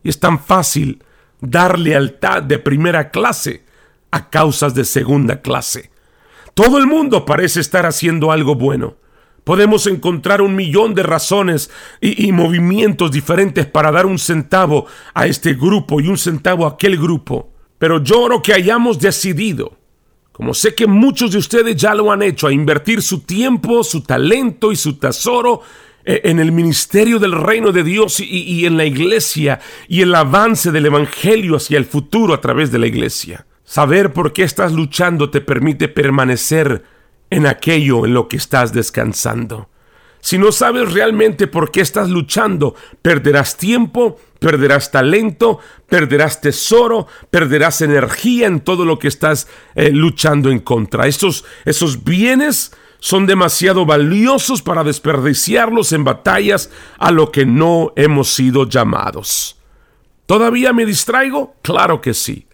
Y 0.02 0.08
es 0.08 0.18
tan 0.18 0.40
fácil 0.40 1.02
dar 1.40 1.78
lealtad 1.78 2.42
de 2.42 2.58
primera 2.58 3.10
clase 3.10 3.64
a 4.10 4.30
causas 4.30 4.74
de 4.74 4.84
segunda 4.84 5.42
clase. 5.42 5.90
Todo 6.54 6.78
el 6.78 6.86
mundo 6.86 7.24
parece 7.24 7.60
estar 7.60 7.86
haciendo 7.86 8.32
algo 8.32 8.56
bueno 8.56 8.96
Podemos 9.44 9.86
encontrar 9.86 10.40
un 10.40 10.56
millón 10.56 10.94
de 10.94 11.02
razones 11.02 11.70
y, 12.00 12.32
movimientos 12.32 13.10
diferentes 13.10 13.66
para 13.66 13.92
dar 13.92 14.06
un 14.06 14.18
centavo 14.18 14.86
a 15.12 15.26
este 15.26 15.52
grupo 15.52 16.00
y 16.00 16.08
un 16.08 16.16
centavo 16.16 16.64
a 16.64 16.70
aquel 16.70 16.96
grupo. 16.96 17.52
Pero 17.78 18.02
yo 18.02 18.22
oro 18.22 18.42
que 18.42 18.54
hayamos 18.54 18.98
decidido, 18.98 19.76
como 20.32 20.54
sé 20.54 20.74
que 20.74 20.86
muchos 20.86 21.32
de 21.32 21.38
ustedes 21.38 21.76
ya 21.76 21.94
lo 21.94 22.10
han 22.10 22.22
hecho, 22.22 22.46
a 22.46 22.52
invertir 22.52 23.02
su 23.02 23.20
tiempo, 23.20 23.84
su 23.84 24.00
talento 24.00 24.72
y 24.72 24.76
su 24.76 24.98
tesoro 24.98 25.60
eh, 26.06 26.22
en 26.24 26.40
el 26.40 26.50
ministerio 26.50 27.18
del 27.18 27.32
reino 27.32 27.70
de 27.70 27.84
Dios 27.84 28.20
y, 28.20 28.24
y 28.24 28.64
en 28.64 28.78
la 28.78 28.86
iglesia 28.86 29.60
y 29.88 30.00
el 30.00 30.14
avance 30.14 30.72
del 30.72 30.86
Evangelio 30.86 31.56
hacia 31.56 31.76
el 31.76 31.84
futuro 31.84 32.32
a 32.32 32.40
través 32.40 32.72
de 32.72 32.78
la 32.78 32.86
iglesia. 32.86 33.46
Saber 33.62 34.14
por 34.14 34.32
qué 34.32 34.42
estás 34.42 34.72
luchando 34.72 35.28
te 35.28 35.42
permite 35.42 35.88
permanecer 35.88 36.93
en 37.30 37.46
aquello 37.46 38.04
en 38.06 38.14
lo 38.14 38.28
que 38.28 38.36
estás 38.36 38.72
descansando. 38.72 39.68
Si 40.20 40.38
no 40.38 40.52
sabes 40.52 40.90
realmente 40.92 41.46
por 41.46 41.70
qué 41.70 41.82
estás 41.82 42.08
luchando, 42.08 42.74
perderás 43.02 43.58
tiempo, 43.58 44.18
perderás 44.38 44.90
talento, 44.90 45.58
perderás 45.86 46.40
tesoro, 46.40 47.06
perderás 47.30 47.82
energía 47.82 48.46
en 48.46 48.60
todo 48.60 48.86
lo 48.86 48.98
que 48.98 49.08
estás 49.08 49.48
eh, 49.74 49.90
luchando 49.90 50.50
en 50.50 50.60
contra. 50.60 51.06
Esos, 51.06 51.44
esos 51.66 52.04
bienes 52.04 52.72
son 53.00 53.26
demasiado 53.26 53.84
valiosos 53.84 54.62
para 54.62 54.82
desperdiciarlos 54.82 55.92
en 55.92 56.04
batallas 56.04 56.70
a 56.98 57.10
lo 57.10 57.30
que 57.30 57.44
no 57.44 57.92
hemos 57.94 58.32
sido 58.32 58.66
llamados. 58.66 59.58
¿Todavía 60.24 60.72
me 60.72 60.86
distraigo? 60.86 61.54
Claro 61.60 62.00
que 62.00 62.14
sí. 62.14 62.46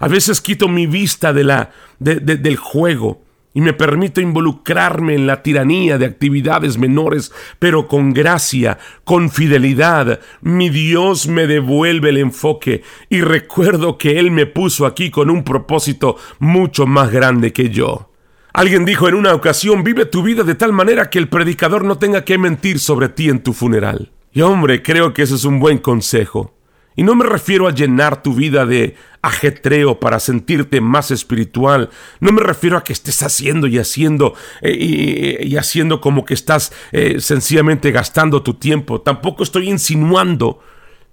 A 0.00 0.08
veces 0.08 0.40
quito 0.40 0.66
mi 0.66 0.88
vista 0.88 1.32
de 1.32 1.44
la, 1.44 1.70
del 2.00 2.56
juego 2.56 3.23
y 3.54 3.60
me 3.60 3.72
permito 3.72 4.20
involucrarme 4.20 5.14
en 5.14 5.28
la 5.28 5.42
tiranía 5.42 5.96
de 5.96 6.06
actividades 6.06 6.76
menores, 6.76 7.32
pero 7.60 7.86
con 7.86 8.12
gracia, 8.12 8.78
con 9.04 9.30
fidelidad. 9.30 10.20
Mi 10.42 10.68
Dios 10.68 11.28
me 11.28 11.46
devuelve 11.46 12.10
el 12.10 12.18
enfoque 12.18 12.82
y 13.08 13.20
recuerdo 13.20 13.96
que 13.96 14.18
Él 14.18 14.32
me 14.32 14.46
puso 14.46 14.86
aquí 14.86 15.10
con 15.10 15.30
un 15.30 15.44
propósito 15.44 16.16
mucho 16.40 16.86
más 16.86 17.12
grande 17.12 17.52
que 17.52 17.70
yo. 17.70 18.10
Alguien 18.52 18.84
dijo 18.84 19.08
en 19.08 19.14
una 19.14 19.34
ocasión, 19.34 19.84
vive 19.84 20.04
tu 20.04 20.22
vida 20.22 20.42
de 20.42 20.54
tal 20.56 20.72
manera 20.72 21.08
que 21.08 21.18
el 21.20 21.28
predicador 21.28 21.84
no 21.84 21.98
tenga 21.98 22.24
que 22.24 22.38
mentir 22.38 22.80
sobre 22.80 23.08
ti 23.08 23.28
en 23.28 23.42
tu 23.42 23.52
funeral. 23.52 24.10
Y 24.32 24.40
hombre, 24.42 24.82
creo 24.82 25.14
que 25.14 25.22
ese 25.22 25.36
es 25.36 25.44
un 25.44 25.60
buen 25.60 25.78
consejo. 25.78 26.54
Y 26.96 27.02
no 27.02 27.14
me 27.16 27.24
refiero 27.24 27.66
a 27.66 27.72
llenar 27.72 28.22
tu 28.22 28.34
vida 28.34 28.66
de 28.66 28.96
ajetreo 29.24 29.98
para 29.98 30.20
sentirte 30.20 30.82
más 30.82 31.10
espiritual. 31.10 31.88
No 32.20 32.30
me 32.30 32.42
refiero 32.42 32.76
a 32.76 32.84
que 32.84 32.92
estés 32.92 33.22
haciendo 33.22 33.66
y 33.66 33.78
haciendo 33.78 34.34
eh, 34.60 35.38
y, 35.40 35.56
haciendo 35.56 36.00
como 36.00 36.26
que 36.26 36.34
estás 36.34 36.72
eh, 36.92 37.20
sencillamente 37.20 37.90
gastando 37.90 38.42
tu 38.42 38.54
tiempo. 38.54 39.00
Tampoco 39.00 39.42
estoy 39.42 39.70
insinuando 39.70 40.60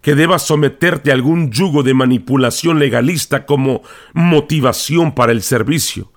que 0.02 0.16
debas 0.16 0.42
someterte 0.42 1.12
a 1.12 1.14
algún 1.14 1.52
yugo 1.52 1.84
de 1.84 1.94
manipulación 1.94 2.80
legalista 2.80 3.46
como 3.46 3.82
motivación 4.14 5.16
para 5.16 5.32
el 5.32 5.42
servicio. 5.42 6.12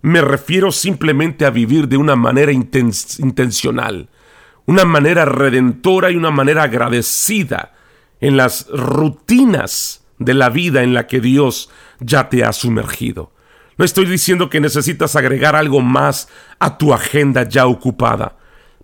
Me 0.00 0.22
refiero 0.22 0.72
simplemente 0.72 1.44
a 1.44 1.50
vivir 1.50 1.88
de 1.88 1.96
una 1.98 2.16
manera 2.16 2.52
intencional, 2.52 4.08
una 4.64 4.84
manera 4.84 5.24
redentora 5.26 6.10
y 6.10 6.16
una 6.16 6.30
manera 6.30 6.62
agradecida 6.62 7.74
en 8.20 8.36
las 8.36 8.66
rutinas 8.68 10.03
de 10.24 10.34
la 10.34 10.50
vida 10.50 10.82
en 10.82 10.94
la 10.94 11.06
que 11.06 11.20
Dios 11.20 11.70
ya 12.00 12.28
te 12.28 12.44
ha 12.44 12.52
sumergido. 12.52 13.32
No 13.76 13.84
estoy 13.84 14.06
diciendo 14.06 14.48
que 14.48 14.60
necesitas 14.60 15.16
agregar 15.16 15.56
algo 15.56 15.80
más 15.80 16.28
a 16.58 16.78
tu 16.78 16.94
agenda 16.94 17.48
ya 17.48 17.66
ocupada, 17.66 18.36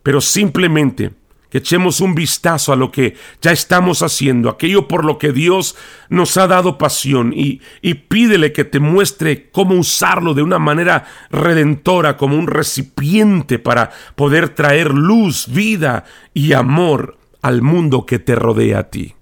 pero 0.03 0.21
simplemente 0.21 1.13
que 1.51 1.59
echemos 1.59 2.01
un 2.01 2.15
vistazo 2.15 2.73
a 2.73 2.77
lo 2.77 2.93
que 2.93 3.17
ya 3.43 3.51
estamos 3.51 4.03
haciendo, 4.03 4.49
aquello 4.49 4.87
por 4.87 5.05
lo 5.05 5.19
que 5.19 5.33
Dios 5.33 5.77
nos 6.09 6.37
ha 6.37 6.47
dado 6.47 6.79
pasión 6.79 7.33
y, 7.35 7.61
y 7.83 7.95
pídele 7.95 8.53
que 8.53 8.65
te 8.65 8.79
muestre 8.79 9.51
cómo 9.51 9.75
usarlo 9.75 10.33
de 10.35 10.43
una 10.43 10.61
manera 10.61 11.07
redentora, 11.31 12.17
como 12.17 12.37
un 12.37 12.47
recipiente 12.47 13.59
para 13.59 13.91
poder 14.15 14.51
traer 14.51 14.95
luz, 14.95 15.49
vida 15.49 16.05
y 16.33 16.53
amor 16.53 17.19
al 17.43 17.63
mundo 17.63 18.07
que 18.07 18.21
te 18.21 18.37
rodea 18.37 18.79
a 18.79 18.91
ti. 18.91 19.15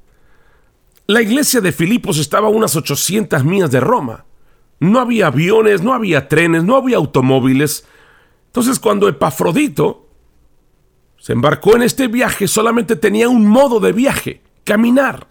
La 1.11 1.23
iglesia 1.23 1.62
de 1.62 1.73
Filipos 1.73 2.18
estaba 2.18 2.49
a 2.49 2.51
unas 2.51 2.77
800 2.77 3.42
millas 3.42 3.71
de 3.71 3.81
Roma. 3.81 4.27
No 4.79 5.01
había 5.01 5.29
aviones, 5.29 5.81
no 5.81 5.94
había 5.94 6.29
trenes, 6.29 6.64
no 6.64 6.77
había 6.77 6.99
automóviles. 6.99 7.87
Entonces 8.49 8.79
cuando 8.79 9.09
Epafrodito 9.09 10.07
se 11.16 11.33
embarcó 11.33 11.77
en 11.77 11.83
este 11.85 12.09
viaje, 12.09 12.47
solamente 12.47 12.94
tenía 12.94 13.31
un 13.31 13.47
modo 13.47 13.81
de 13.81 13.92
viaje, 13.92 14.42
caminar. 14.64 15.29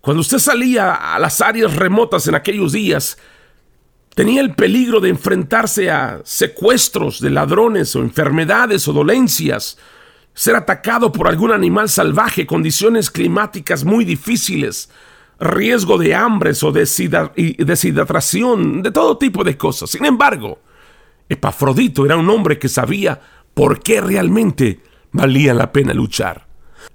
Cuando 0.00 0.20
usted 0.20 0.38
salía 0.38 0.94
a 0.94 1.16
las 1.20 1.40
áreas 1.40 1.76
remotas 1.76 2.26
en 2.26 2.34
aquellos 2.34 2.72
días, 2.72 3.18
tenía 4.16 4.40
el 4.40 4.56
peligro 4.56 4.98
de 4.98 5.10
enfrentarse 5.10 5.92
a 5.92 6.22
secuestros 6.24 7.20
de 7.20 7.30
ladrones 7.30 7.94
o 7.94 8.00
enfermedades 8.00 8.88
o 8.88 8.92
dolencias, 8.92 9.78
ser 10.34 10.56
atacado 10.56 11.12
por 11.12 11.28
algún 11.28 11.52
animal 11.52 11.88
salvaje, 11.88 12.46
condiciones 12.46 13.10
climáticas 13.10 13.84
muy 13.84 14.04
difíciles, 14.04 14.90
riesgo 15.38 15.98
de 15.98 16.14
hambres 16.14 16.62
o 16.62 16.72
deshidratación, 16.72 18.82
de 18.82 18.90
todo 18.90 19.18
tipo 19.18 19.44
de 19.44 19.56
cosas. 19.56 19.90
Sin 19.90 20.04
embargo, 20.04 20.60
Epafrodito 21.28 22.06
era 22.06 22.16
un 22.16 22.28
hombre 22.30 22.58
que 22.58 22.68
sabía 22.68 23.20
por 23.54 23.80
qué 23.80 24.00
realmente 24.00 24.80
valía 25.10 25.54
la 25.54 25.72
pena 25.72 25.92
luchar. 25.92 26.46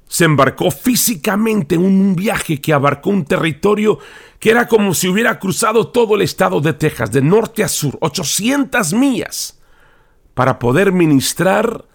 Se 0.08 0.26
embarcó 0.26 0.71
físicamente 0.71 1.76
en 1.76 1.82
un 1.82 2.15
viaje 2.15 2.62
que 2.62 2.73
abarcó 2.73 3.10
un 3.10 3.26
territorio 3.26 4.00
que 4.39 4.52
era 4.52 4.67
como 4.67 4.93
si 4.93 5.10
hubiera 5.10 5.39
cruzado 5.39 5.89
todo 5.89 6.15
el 6.15 6.21
estado 6.21 6.62
de 6.62 6.73
Texas, 6.73 7.12
de 7.12 7.21
norte 7.21 7.63
a 7.63 7.67
sur, 7.67 7.97
800 8.00 8.93
millas, 8.93 9.60
para 10.34 10.60
poder 10.60 10.91
ministrar 10.91 11.86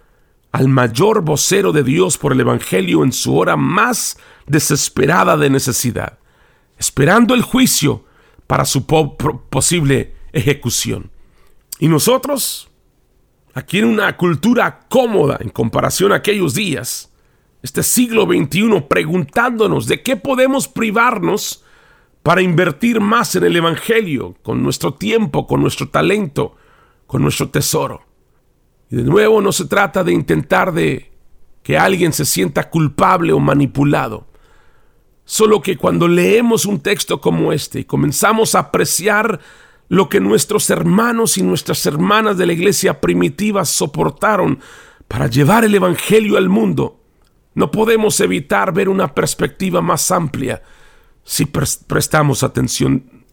al 0.53 0.69
mayor 0.69 1.23
vocero 1.23 1.71
de 1.71 1.83
Dios 1.83 2.19
por 2.19 2.31
el 2.31 2.39
Evangelio 2.39 3.03
en 3.03 3.11
su 3.11 3.35
hora 3.35 3.57
más 3.57 4.17
desesperada 4.45 5.35
de 5.35 5.49
necesidad, 5.49 6.19
esperando 6.77 7.33
el 7.33 7.41
juicio 7.41 8.05
para 8.45 8.63
su 8.63 8.85
posible 8.85 10.13
ejecución. 10.31 11.09
Y 11.79 11.87
nosotros, 11.87 12.69
aquí 13.55 13.79
en 13.79 13.85
una 13.85 14.15
cultura 14.15 14.81
cómoda 14.89 15.39
en 15.41 15.49
comparación 15.49 16.11
a 16.11 16.17
aquellos 16.17 16.53
días, 16.53 17.11
este 17.63 17.81
siglo 17.81 18.25
XXI, 18.25 18.81
preguntándonos 18.87 19.87
de 19.87 20.03
qué 20.03 20.17
podemos 20.17 20.67
privarnos 20.67 21.63
para 22.21 22.43
invertir 22.43 23.01
más 23.01 23.35
en 23.35 23.43
el 23.45 23.55
Evangelio, 23.55 24.35
con 24.43 24.61
nuestro 24.61 24.93
tiempo, 24.93 25.47
con 25.47 25.61
nuestro 25.61 25.89
talento, 25.89 26.55
con 27.07 27.23
nuestro 27.23 27.49
tesoro. 27.49 28.12
De 28.93 29.01
nuevo 29.01 29.41
no 29.41 29.51
se 29.51 29.65
trata 29.65 30.03
de 30.03 30.13
intentar 30.13 30.71
de 30.71 31.09
que 31.63 31.79
alguien 31.79 32.13
se 32.13 32.25
sienta 32.25 32.69
culpable 32.69 33.33
o 33.33 33.39
manipulado. 33.39 34.27
Solo 35.25 35.63
que 35.63 35.77
cuando 35.77 36.07
leemos 36.07 36.67
un 36.67 36.79
texto 36.79 37.19
como 37.19 37.51
este 37.53 37.79
y 37.79 37.85
comenzamos 37.85 38.53
a 38.53 38.59
apreciar 38.59 39.39
lo 39.89 40.09
que 40.09 40.19
nuestros 40.19 40.69
hermanos 40.69 41.39
y 41.39 41.41
nuestras 41.41 41.83
hermanas 41.87 42.37
de 42.37 42.45
la 42.45 42.53
iglesia 42.53 43.01
primitiva 43.01 43.65
soportaron 43.65 44.59
para 45.07 45.25
llevar 45.25 45.63
el 45.63 45.73
Evangelio 45.73 46.37
al 46.37 46.49
mundo, 46.49 46.99
no 47.55 47.71
podemos 47.71 48.19
evitar 48.19 48.75
ver 48.75 48.89
una 48.89 49.15
perspectiva 49.15 49.81
más 49.81 50.11
amplia 50.11 50.61
si 51.23 51.47
prestamos 51.47 52.43
atención. 52.43 53.23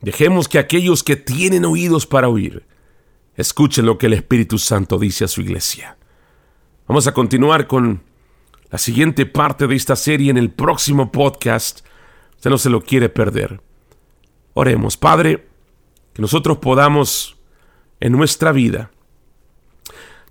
Dejemos 0.00 0.46
que 0.48 0.60
aquellos 0.60 1.02
que 1.02 1.16
tienen 1.16 1.64
oídos 1.64 2.06
para 2.06 2.28
oír, 2.28 2.64
Escuchen 3.36 3.84
lo 3.84 3.98
que 3.98 4.06
el 4.06 4.14
Espíritu 4.14 4.58
Santo 4.58 4.98
dice 4.98 5.24
a 5.24 5.28
su 5.28 5.42
iglesia. 5.42 5.98
Vamos 6.88 7.06
a 7.06 7.12
continuar 7.12 7.66
con 7.66 8.02
la 8.70 8.78
siguiente 8.78 9.26
parte 9.26 9.66
de 9.66 9.76
esta 9.76 9.94
serie 9.94 10.30
en 10.30 10.38
el 10.38 10.50
próximo 10.50 11.12
podcast. 11.12 11.80
Usted 12.36 12.50
no 12.50 12.58
se 12.58 12.70
lo 12.70 12.80
quiere 12.80 13.08
perder. 13.08 13.60
Oremos, 14.54 14.96
Padre, 14.96 15.48
que 16.14 16.22
nosotros 16.22 16.58
podamos 16.58 17.36
en 18.00 18.12
nuestra 18.12 18.52
vida 18.52 18.90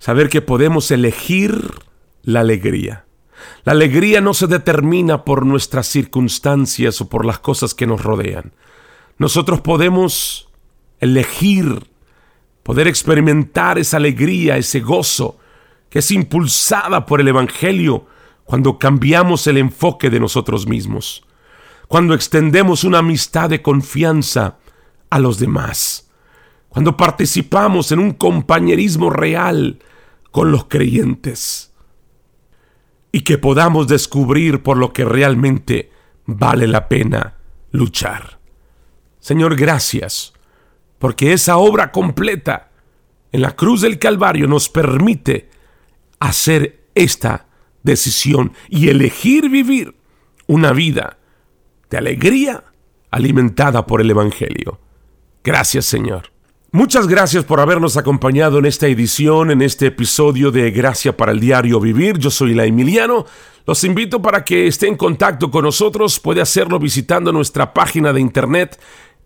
saber 0.00 0.28
que 0.28 0.42
podemos 0.42 0.90
elegir 0.90 1.74
la 2.22 2.40
alegría. 2.40 3.04
La 3.64 3.72
alegría 3.72 4.20
no 4.20 4.34
se 4.34 4.48
determina 4.48 5.24
por 5.24 5.46
nuestras 5.46 5.86
circunstancias 5.86 7.00
o 7.00 7.08
por 7.08 7.24
las 7.24 7.38
cosas 7.38 7.74
que 7.74 7.86
nos 7.86 8.02
rodean. 8.02 8.52
Nosotros 9.18 9.60
podemos 9.60 10.48
elegir 10.98 11.86
poder 12.66 12.88
experimentar 12.88 13.78
esa 13.78 13.96
alegría, 13.96 14.56
ese 14.56 14.80
gozo 14.80 15.38
que 15.88 16.00
es 16.00 16.10
impulsada 16.10 17.06
por 17.06 17.20
el 17.20 17.28
Evangelio 17.28 18.06
cuando 18.42 18.76
cambiamos 18.76 19.46
el 19.46 19.58
enfoque 19.58 20.10
de 20.10 20.18
nosotros 20.18 20.66
mismos, 20.66 21.24
cuando 21.86 22.12
extendemos 22.12 22.82
una 22.82 22.98
amistad 22.98 23.50
de 23.50 23.62
confianza 23.62 24.56
a 25.10 25.20
los 25.20 25.38
demás, 25.38 26.10
cuando 26.68 26.96
participamos 26.96 27.92
en 27.92 28.00
un 28.00 28.14
compañerismo 28.14 29.10
real 29.10 29.78
con 30.32 30.50
los 30.50 30.64
creyentes 30.64 31.72
y 33.12 33.20
que 33.20 33.38
podamos 33.38 33.86
descubrir 33.86 34.64
por 34.64 34.76
lo 34.76 34.92
que 34.92 35.04
realmente 35.04 35.92
vale 36.24 36.66
la 36.66 36.88
pena 36.88 37.36
luchar. 37.70 38.40
Señor, 39.20 39.54
gracias 39.54 40.32
porque 40.98 41.32
esa 41.32 41.58
obra 41.58 41.92
completa 41.92 42.70
en 43.32 43.42
la 43.42 43.54
cruz 43.54 43.82
del 43.82 43.98
Calvario 43.98 44.46
nos 44.46 44.68
permite 44.68 45.50
hacer 46.18 46.86
esta 46.94 47.46
decisión 47.82 48.52
y 48.68 48.88
elegir 48.88 49.48
vivir 49.48 49.94
una 50.46 50.72
vida 50.72 51.18
de 51.90 51.98
alegría 51.98 52.64
alimentada 53.10 53.86
por 53.86 54.00
el 54.00 54.10
Evangelio. 54.10 54.80
Gracias 55.44 55.84
Señor. 55.86 56.30
Muchas 56.72 57.06
gracias 57.06 57.44
por 57.44 57.60
habernos 57.60 57.96
acompañado 57.96 58.58
en 58.58 58.66
esta 58.66 58.86
edición, 58.86 59.50
en 59.50 59.62
este 59.62 59.86
episodio 59.86 60.50
de 60.50 60.70
Gracia 60.72 61.16
para 61.16 61.32
el 61.32 61.40
Diario 61.40 61.80
Vivir. 61.80 62.18
Yo 62.18 62.30
soy 62.30 62.54
la 62.54 62.64
Emiliano. 62.64 63.24
Los 63.66 63.82
invito 63.84 64.20
para 64.20 64.44
que 64.44 64.66
esté 64.66 64.86
en 64.86 64.96
contacto 64.96 65.50
con 65.50 65.64
nosotros. 65.64 66.20
Puede 66.20 66.40
hacerlo 66.40 66.78
visitando 66.78 67.32
nuestra 67.32 67.72
página 67.72 68.12
de 68.12 68.20
internet 68.20 68.78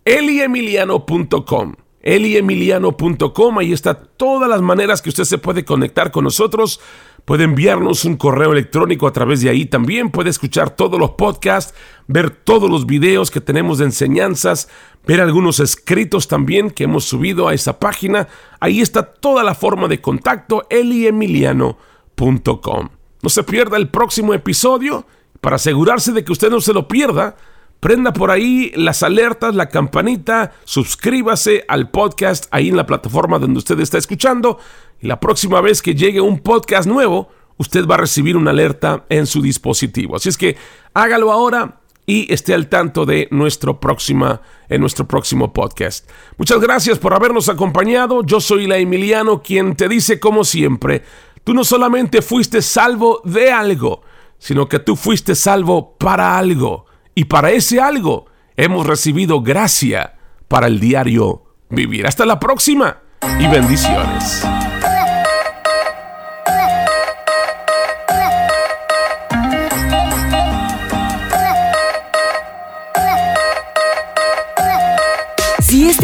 eliemiliano.com. 0.05 1.73
Eliemiliano.com, 2.03 3.59
ahí 3.59 3.73
está 3.73 3.93
todas 3.93 4.49
las 4.49 4.61
maneras 4.61 5.03
que 5.03 5.09
usted 5.09 5.25
se 5.25 5.37
puede 5.37 5.63
conectar 5.63 6.09
con 6.11 6.23
nosotros. 6.23 6.79
Puede 7.25 7.43
enviarnos 7.43 8.05
un 8.05 8.17
correo 8.17 8.51
electrónico 8.51 9.05
a 9.05 9.13
través 9.13 9.41
de 9.41 9.51
ahí 9.51 9.65
también. 9.65 10.09
Puede 10.09 10.31
escuchar 10.31 10.75
todos 10.75 10.99
los 10.99 11.11
podcasts, 11.11 11.75
ver 12.07 12.31
todos 12.31 12.71
los 12.71 12.87
videos 12.87 13.29
que 13.29 13.39
tenemos 13.39 13.77
de 13.77 13.85
enseñanzas, 13.85 14.67
ver 15.05 15.21
algunos 15.21 15.59
escritos 15.59 16.27
también 16.27 16.71
que 16.71 16.85
hemos 16.85 17.05
subido 17.05 17.47
a 17.47 17.53
esa 17.53 17.79
página. 17.79 18.27
Ahí 18.59 18.81
está 18.81 19.03
toda 19.03 19.43
la 19.43 19.53
forma 19.53 19.87
de 19.87 20.01
contacto, 20.01 20.65
eliemiliano.com. 20.71 22.89
No 23.21 23.29
se 23.29 23.43
pierda 23.43 23.77
el 23.77 23.89
próximo 23.89 24.33
episodio. 24.33 25.05
Para 25.41 25.55
asegurarse 25.55 26.11
de 26.11 26.23
que 26.23 26.31
usted 26.31 26.51
no 26.51 26.61
se 26.61 26.71
lo 26.71 26.87
pierda, 26.87 27.35
Prenda 27.81 28.13
por 28.13 28.29
ahí 28.29 28.71
las 28.75 29.01
alertas, 29.01 29.55
la 29.55 29.67
campanita, 29.67 30.51
suscríbase 30.65 31.65
al 31.67 31.89
podcast 31.89 32.45
ahí 32.51 32.69
en 32.69 32.77
la 32.77 32.85
plataforma 32.85 33.39
donde 33.39 33.57
usted 33.57 33.79
está 33.79 33.97
escuchando 33.97 34.59
y 35.01 35.07
la 35.07 35.19
próxima 35.19 35.61
vez 35.61 35.81
que 35.81 35.95
llegue 35.95 36.21
un 36.21 36.41
podcast 36.41 36.87
nuevo, 36.87 37.29
usted 37.57 37.87
va 37.87 37.95
a 37.95 37.97
recibir 37.97 38.37
una 38.37 38.51
alerta 38.51 39.05
en 39.09 39.25
su 39.25 39.41
dispositivo. 39.41 40.15
Así 40.15 40.29
es 40.29 40.37
que 40.37 40.57
hágalo 40.93 41.31
ahora 41.31 41.79
y 42.05 42.31
esté 42.31 42.53
al 42.53 42.67
tanto 42.67 43.07
de 43.07 43.27
nuestro, 43.31 43.79
próxima, 43.79 44.43
en 44.69 44.79
nuestro 44.79 45.07
próximo 45.07 45.51
podcast. 45.51 46.07
Muchas 46.37 46.61
gracias 46.61 46.99
por 46.99 47.15
habernos 47.15 47.49
acompañado. 47.49 48.23
Yo 48.23 48.41
soy 48.41 48.67
la 48.67 48.77
Emiliano, 48.77 49.41
quien 49.41 49.75
te 49.75 49.89
dice 49.89 50.19
como 50.19 50.43
siempre, 50.43 51.01
tú 51.43 51.55
no 51.55 51.63
solamente 51.63 52.21
fuiste 52.21 52.61
salvo 52.61 53.23
de 53.25 53.51
algo, 53.51 54.03
sino 54.37 54.69
que 54.69 54.77
tú 54.77 54.95
fuiste 54.95 55.33
salvo 55.33 55.97
para 55.97 56.37
algo. 56.37 56.85
Y 57.15 57.25
para 57.25 57.51
ese 57.51 57.79
algo 57.79 58.25
hemos 58.55 58.85
recibido 58.85 59.41
gracia 59.41 60.15
para 60.47 60.67
el 60.67 60.79
diario 60.79 61.43
vivir. 61.69 62.07
Hasta 62.07 62.25
la 62.25 62.39
próxima 62.39 62.97
y 63.39 63.47
bendiciones. 63.47 64.45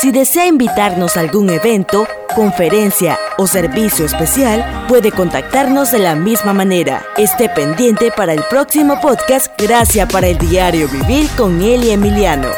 si 0.00 0.12
desea 0.12 0.46
invitarnos 0.46 1.18
a 1.18 1.20
algún 1.20 1.50
evento, 1.50 2.06
conferencia 2.34 3.18
o 3.36 3.46
servicio 3.46 4.06
especial, 4.06 4.86
puede 4.88 5.12
contactarnos 5.12 5.92
de 5.92 5.98
la 5.98 6.14
misma 6.14 6.54
manera. 6.54 7.04
Esté 7.18 7.50
pendiente 7.50 8.10
para 8.10 8.32
el 8.32 8.42
próximo 8.48 8.98
podcast 9.02 9.52
Gracias 9.60 10.10
para 10.10 10.28
el 10.28 10.38
Diario 10.38 10.88
Vivir 10.88 11.28
con 11.36 11.60
Eli 11.60 11.90
Emiliano. 11.90 12.48